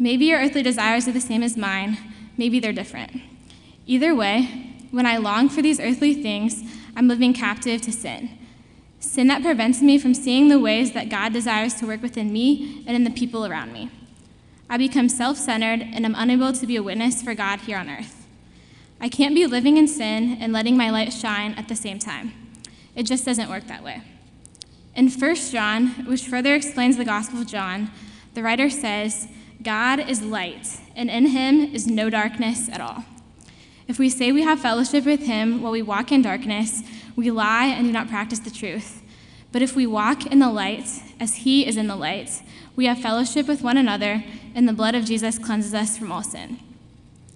Maybe 0.00 0.24
your 0.24 0.40
earthly 0.40 0.62
desires 0.62 1.06
are 1.06 1.12
the 1.12 1.20
same 1.20 1.42
as 1.42 1.58
mine, 1.58 1.98
maybe 2.38 2.58
they're 2.58 2.72
different. 2.72 3.20
Either 3.86 4.14
way, 4.14 4.48
when 4.90 5.04
I 5.04 5.18
long 5.18 5.50
for 5.50 5.60
these 5.60 5.78
earthly 5.78 6.14
things, 6.14 6.64
I'm 6.96 7.06
living 7.06 7.34
captive 7.34 7.82
to 7.82 7.92
sin. 7.92 8.30
Sin 8.98 9.26
that 9.26 9.42
prevents 9.42 9.82
me 9.82 9.98
from 9.98 10.14
seeing 10.14 10.48
the 10.48 10.58
ways 10.58 10.92
that 10.92 11.10
God 11.10 11.34
desires 11.34 11.74
to 11.74 11.86
work 11.86 12.00
within 12.00 12.32
me 12.32 12.82
and 12.86 12.96
in 12.96 13.04
the 13.04 13.10
people 13.10 13.44
around 13.44 13.74
me. 13.74 13.90
I 14.70 14.78
become 14.78 15.10
self 15.10 15.36
centered 15.36 15.82
and 15.82 16.06
am 16.06 16.14
unable 16.16 16.54
to 16.54 16.66
be 16.66 16.76
a 16.76 16.82
witness 16.82 17.20
for 17.20 17.34
God 17.34 17.60
here 17.60 17.76
on 17.76 17.90
earth. 17.90 18.26
I 19.02 19.10
can't 19.10 19.34
be 19.34 19.46
living 19.46 19.76
in 19.76 19.86
sin 19.86 20.38
and 20.40 20.50
letting 20.50 20.78
my 20.78 20.88
light 20.88 21.12
shine 21.12 21.52
at 21.54 21.68
the 21.68 21.76
same 21.76 21.98
time. 21.98 22.32
It 22.96 23.02
just 23.02 23.26
doesn't 23.26 23.50
work 23.50 23.66
that 23.66 23.84
way. 23.84 24.00
In 24.94 25.10
1 25.10 25.34
John, 25.50 25.88
which 26.06 26.26
further 26.26 26.54
explains 26.54 26.96
the 26.96 27.04
Gospel 27.04 27.42
of 27.42 27.46
John, 27.46 27.90
the 28.32 28.42
writer 28.42 28.70
says, 28.70 29.28
God 29.62 30.00
is 30.08 30.22
light, 30.22 30.78
and 30.96 31.10
in 31.10 31.26
him 31.26 31.60
is 31.74 31.86
no 31.86 32.08
darkness 32.08 32.68
at 32.70 32.80
all. 32.80 33.04
If 33.86 33.98
we 33.98 34.08
say 34.08 34.32
we 34.32 34.42
have 34.42 34.60
fellowship 34.60 35.04
with 35.04 35.26
him 35.26 35.60
while 35.60 35.72
we 35.72 35.82
walk 35.82 36.12
in 36.12 36.22
darkness, 36.22 36.82
we 37.16 37.30
lie 37.30 37.66
and 37.66 37.86
do 37.86 37.92
not 37.92 38.08
practice 38.08 38.38
the 38.38 38.50
truth. 38.50 39.02
But 39.52 39.62
if 39.62 39.76
we 39.76 39.86
walk 39.86 40.26
in 40.26 40.38
the 40.38 40.48
light, 40.48 40.88
as 41.18 41.34
he 41.34 41.66
is 41.66 41.76
in 41.76 41.88
the 41.88 41.96
light, 41.96 42.40
we 42.76 42.86
have 42.86 43.00
fellowship 43.00 43.48
with 43.48 43.62
one 43.62 43.76
another, 43.76 44.24
and 44.54 44.66
the 44.66 44.72
blood 44.72 44.94
of 44.94 45.04
Jesus 45.04 45.38
cleanses 45.38 45.74
us 45.74 45.98
from 45.98 46.12
all 46.12 46.22
sin. 46.22 46.58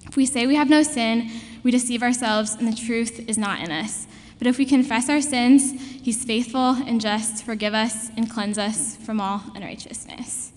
If 0.07 0.17
we 0.17 0.25
say 0.25 0.47
we 0.47 0.55
have 0.55 0.71
no 0.71 0.83
sin, 0.83 1.29
we 1.63 1.71
deceive 1.71 2.03
ourselves, 2.03 2.55
and 2.55 2.69
the 2.69 2.77
truth 2.77 3.29
is 3.29 3.37
not 3.37 3.61
in 3.61 3.71
us. 3.71 4.07
But 4.39 4.47
if 4.47 4.57
we 4.57 4.65
confess 4.65 5.11
our 5.11 5.21
sins, 5.21 5.73
he's 6.03 6.25
faithful 6.25 6.71
and 6.87 7.01
just 7.01 7.39
to 7.39 7.45
forgive 7.45 7.75
us 7.75 8.11
and 8.17 8.31
cleanse 8.31 8.59
us 8.59 8.97
from 8.97 9.21
all 9.21 9.43
unrighteousness. 9.55 10.53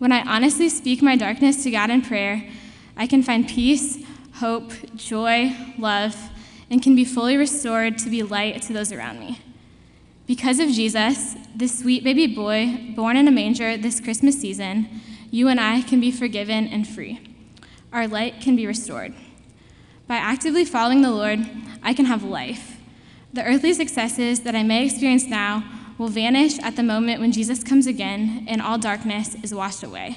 When 0.00 0.12
I 0.12 0.22
honestly 0.22 0.70
speak 0.70 1.02
my 1.02 1.14
darkness 1.14 1.62
to 1.62 1.70
God 1.70 1.90
in 1.90 2.00
prayer, 2.00 2.48
I 2.96 3.06
can 3.06 3.22
find 3.22 3.46
peace, 3.46 4.02
hope, 4.36 4.72
joy, 4.96 5.54
love, 5.76 6.16
and 6.70 6.82
can 6.82 6.96
be 6.96 7.04
fully 7.04 7.36
restored 7.36 7.98
to 7.98 8.08
be 8.08 8.22
light 8.22 8.62
to 8.62 8.72
those 8.72 8.92
around 8.92 9.20
me. 9.20 9.40
Because 10.26 10.58
of 10.58 10.70
Jesus, 10.70 11.34
this 11.54 11.80
sweet 11.80 12.02
baby 12.02 12.26
boy 12.26 12.94
born 12.96 13.18
in 13.18 13.28
a 13.28 13.30
manger 13.30 13.76
this 13.76 14.00
Christmas 14.00 14.40
season, 14.40 14.88
you 15.30 15.48
and 15.48 15.60
I 15.60 15.82
can 15.82 16.00
be 16.00 16.10
forgiven 16.10 16.66
and 16.66 16.88
free. 16.88 17.20
Our 17.92 18.08
light 18.08 18.40
can 18.40 18.56
be 18.56 18.66
restored. 18.66 19.12
By 20.06 20.16
actively 20.16 20.64
following 20.64 21.02
the 21.02 21.10
Lord, 21.10 21.40
I 21.82 21.92
can 21.92 22.06
have 22.06 22.22
life. 22.22 22.78
The 23.34 23.44
earthly 23.44 23.74
successes 23.74 24.40
that 24.44 24.56
I 24.56 24.62
may 24.62 24.86
experience 24.86 25.26
now 25.26 25.62
will 26.00 26.08
vanish 26.08 26.58
at 26.60 26.76
the 26.76 26.82
moment 26.82 27.20
when 27.20 27.30
Jesus 27.30 27.62
comes 27.62 27.86
again 27.86 28.46
and 28.48 28.62
all 28.62 28.78
darkness 28.78 29.36
is 29.42 29.52
washed 29.52 29.82
away. 29.82 30.16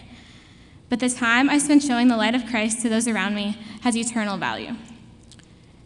But 0.87 1.01
the 1.01 1.09
time 1.09 1.49
I 1.49 1.57
spend 1.57 1.83
showing 1.83 2.07
the 2.07 2.15
light 2.15 2.33
of 2.33 2.45
Christ 2.45 2.81
to 2.83 2.89
those 2.89 3.05
around 3.05 3.35
me 3.35 3.57
has 3.81 3.97
eternal 3.97 4.37
value. 4.37 4.75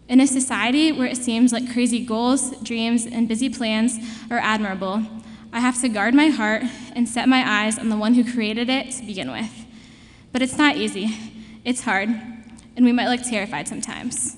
In 0.07 0.21
a 0.21 0.27
society 0.27 0.91
where 0.91 1.07
it 1.07 1.17
seems 1.17 1.51
like 1.51 1.73
crazy 1.73 2.05
goals, 2.05 2.51
dreams, 2.57 3.07
and 3.07 3.27
busy 3.27 3.49
plans 3.49 3.97
are 4.29 4.37
admirable, 4.37 5.01
I 5.51 5.61
have 5.61 5.81
to 5.81 5.89
guard 5.89 6.13
my 6.13 6.27
heart 6.27 6.61
and 6.93 7.09
set 7.09 7.27
my 7.27 7.63
eyes 7.65 7.79
on 7.79 7.89
the 7.89 7.97
one 7.97 8.13
who 8.13 8.31
created 8.31 8.69
it 8.69 8.91
to 8.91 9.03
begin 9.03 9.31
with. 9.31 9.65
But 10.31 10.43
it's 10.43 10.59
not 10.59 10.77
easy, 10.77 11.09
it's 11.65 11.81
hard, 11.81 12.09
and 12.09 12.85
we 12.85 12.91
might 12.91 13.09
look 13.09 13.23
terrified 13.27 13.67
sometimes. 13.67 14.37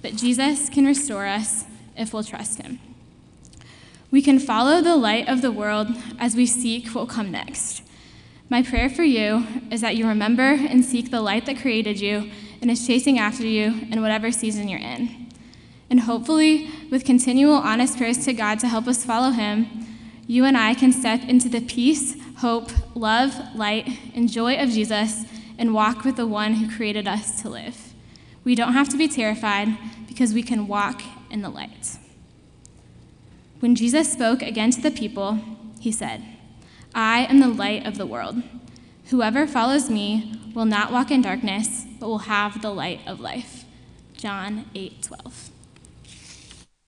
But 0.00 0.14
Jesus 0.14 0.70
can 0.70 0.86
restore 0.86 1.26
us 1.26 1.64
if 1.96 2.14
we'll 2.14 2.22
trust 2.22 2.62
him. 2.62 2.78
We 4.10 4.22
can 4.22 4.38
follow 4.38 4.80
the 4.80 4.96
light 4.96 5.28
of 5.28 5.42
the 5.42 5.50
world 5.50 5.88
as 6.18 6.36
we 6.36 6.46
seek 6.46 6.86
what 6.86 6.94
will 6.94 7.06
come 7.06 7.30
next. 7.30 7.82
My 8.48 8.62
prayer 8.62 8.88
for 8.88 9.02
you 9.02 9.44
is 9.70 9.80
that 9.80 9.96
you 9.96 10.06
remember 10.06 10.42
and 10.42 10.84
seek 10.84 11.10
the 11.10 11.20
light 11.20 11.46
that 11.46 11.58
created 11.58 12.00
you 12.00 12.30
and 12.62 12.70
is 12.70 12.86
chasing 12.86 13.18
after 13.18 13.44
you 13.44 13.86
in 13.90 14.00
whatever 14.00 14.30
season 14.30 14.68
you're 14.68 14.78
in. 14.78 15.26
And 15.90 16.00
hopefully, 16.00 16.70
with 16.90 17.04
continual 17.04 17.54
honest 17.54 17.98
prayers 17.98 18.24
to 18.24 18.32
God 18.32 18.60
to 18.60 18.68
help 18.68 18.86
us 18.86 19.04
follow 19.04 19.30
Him, 19.30 19.66
you 20.28 20.44
and 20.44 20.56
I 20.56 20.74
can 20.74 20.92
step 20.92 21.22
into 21.22 21.48
the 21.48 21.60
peace, 21.60 22.16
hope, 22.38 22.70
love, 22.96 23.34
light, 23.54 23.88
and 24.14 24.28
joy 24.28 24.56
of 24.56 24.70
Jesus 24.70 25.24
and 25.58 25.74
walk 25.74 26.04
with 26.04 26.16
the 26.16 26.26
one 26.26 26.54
who 26.54 26.74
created 26.74 27.08
us 27.08 27.40
to 27.42 27.48
live. 27.48 27.94
We 28.44 28.54
don't 28.54 28.72
have 28.72 28.88
to 28.90 28.96
be 28.96 29.08
terrified 29.08 29.68
because 30.06 30.32
we 30.32 30.42
can 30.42 30.68
walk 30.68 31.02
in 31.30 31.42
the 31.42 31.48
light. 31.48 31.98
When 33.60 33.74
Jesus 33.74 34.12
spoke 34.12 34.42
again 34.42 34.70
to 34.72 34.80
the 34.80 34.90
people, 34.90 35.38
he 35.80 35.90
said, 35.90 36.22
I 36.94 37.24
am 37.24 37.40
the 37.40 37.48
light 37.48 37.86
of 37.86 37.96
the 37.96 38.06
world. 38.06 38.42
Whoever 39.06 39.46
follows 39.46 39.88
me 39.88 40.34
will 40.54 40.66
not 40.66 40.92
walk 40.92 41.10
in 41.10 41.22
darkness, 41.22 41.86
but 41.98 42.08
will 42.08 42.18
have 42.18 42.60
the 42.60 42.70
light 42.70 43.00
of 43.06 43.20
life. 43.20 43.64
John 44.14 44.66
8 44.74 45.02
12. 45.02 45.50